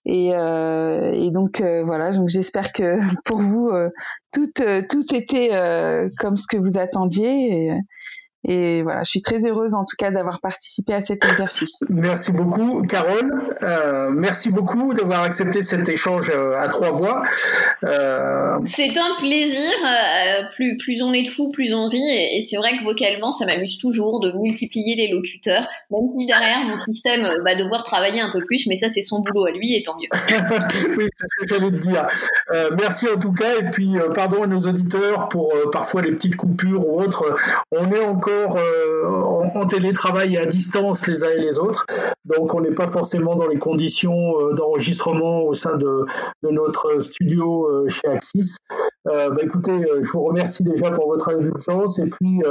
Et, 0.06 0.30
et 0.30 1.32
donc 1.32 1.62
voilà, 1.62 2.12
donc 2.12 2.30
j'espère 2.30 2.72
que 2.72 3.00
pour 3.26 3.40
vous 3.40 3.70
tout 4.32 4.52
tout 4.90 5.16
était 5.16 5.50
comme 6.18 6.38
ce 6.38 6.48
que 6.48 6.58
vous 6.58 6.78
attendiez. 6.78 7.74
Et 8.44 8.82
voilà, 8.82 9.04
je 9.04 9.10
suis 9.12 9.22
très 9.22 9.46
heureuse 9.46 9.76
en 9.76 9.86
tout 9.86 9.96
cas 9.98 10.10
d'avoir 10.10 10.42
participé 10.42 10.94
à 10.94 11.02
cet 11.02 11.24
exercice. 11.26 11.76
Merci 11.90 12.32
beaucoup, 12.32 12.82
Carole. 12.82 13.32
Euh, 13.62 14.10
merci 14.10 14.50
beaucoup 14.50 14.96
d'avoir 14.96 15.22
accepté 15.22 15.62
cet 15.62 15.88
échange 15.88 16.32
euh, 16.34 16.60
à 16.60 16.68
trois 16.68 16.90
voix. 16.92 17.22
Euh... 17.84 18.58
C'est 18.66 18.98
un 18.98 19.16
plaisir. 19.20 19.72
Euh, 19.86 20.44
plus, 20.56 20.76
plus 20.78 21.04
on 21.04 21.14
est 21.14 21.24
de 21.24 21.30
fous, 21.30 21.52
plus 21.52 21.72
on 21.76 21.88
rit. 21.88 22.02
Et, 22.10 22.42
c'est 22.42 22.58
vrai 22.58 22.80
que 22.80 22.84
vocalement, 22.84 23.32
ça 23.32 23.46
m'amuse 23.46 23.78
toujours 23.78 24.20
de 24.20 24.32
multiplier 24.32 24.96
les 24.96 25.10
locuteurs, 25.10 25.68
même 25.92 26.10
si 26.18 26.26
derrière 26.26 26.66
mon 26.66 26.78
système 26.78 27.30
va 27.46 27.54
devoir 27.56 27.84
travailler 27.84 28.22
un 28.22 28.32
peu 28.32 28.42
plus, 28.44 28.66
mais 28.68 28.76
ça, 28.76 28.90
c'est 28.90 29.02
son 29.02 29.20
boulot 29.20 29.46
à 29.46 29.52
lui, 29.52 29.76
et 29.76 29.84
tant 29.84 29.96
mieux. 29.98 30.10
oui, 30.98 31.06
c'est 31.16 31.28
ce 31.28 31.46
que 31.46 31.48
j'allais 31.48 31.72
te 31.72 31.82
dire. 31.82 32.08
Euh, 32.52 32.72
merci 32.80 33.06
en 33.08 33.20
tout 33.20 33.34
cas, 33.34 33.60
et 33.60 33.70
puis 33.70 33.94
pardon 34.16 34.42
à 34.44 34.48
nos 34.48 34.62
auditeurs 34.62 35.30
pour 35.30 35.54
parfois 35.72 36.02
les 36.02 36.12
petites 36.12 36.36
coupures 36.36 36.88
ou 36.88 37.02
autres. 37.02 37.36
On 37.72 37.92
est 37.92 38.04
encore 38.04 38.31
encore 38.46 38.58
en, 39.56 39.66
télétravail 39.68 40.36
et 40.36 40.38
à 40.38 40.46
distance 40.46 41.08
les 41.08 41.24
uns 41.24 41.30
et 41.30 41.40
les 41.40 41.60
autres. 41.60 41.86
Donc 42.26 42.54
on 42.54 42.62
n'est 42.62 42.74
pas 42.74 42.88
forcément 42.88 43.36
dans 43.36 43.48
les 43.48 43.58
conditions 43.58 44.34
d'enregistrement 44.54 45.44
au 45.44 45.54
sein 45.54 45.76
de, 45.78 46.06
notre 46.44 47.00
studio 47.00 47.88
chez 47.88 48.08
Axis. 48.08 48.58
Bah, 49.06 49.30
écoutez, 49.42 49.74
je 50.02 50.12
vous 50.12 50.24
remercie 50.24 50.64
déjà 50.64 50.92
pour 50.92 51.08
votre 51.08 51.30
indulgence 51.30 52.00
et 52.00 52.08
puis 52.08 52.42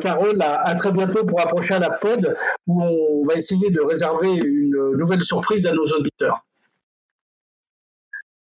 Carole, 0.00 0.38
à, 0.40 0.74
très 0.74 0.92
bientôt 0.92 1.24
pour 1.24 1.40
un 1.40 1.46
prochain 1.46 1.78
La 1.78 1.90
Pod 1.90 2.34
où 2.66 2.82
on 2.82 3.20
va 3.26 3.34
essayer 3.34 3.70
de 3.70 3.80
réserver 3.80 4.34
une 4.34 4.96
nouvelle 4.96 5.22
surprise 5.22 5.66
à 5.66 5.72
nos 5.72 5.84
auditeurs. 5.84 6.42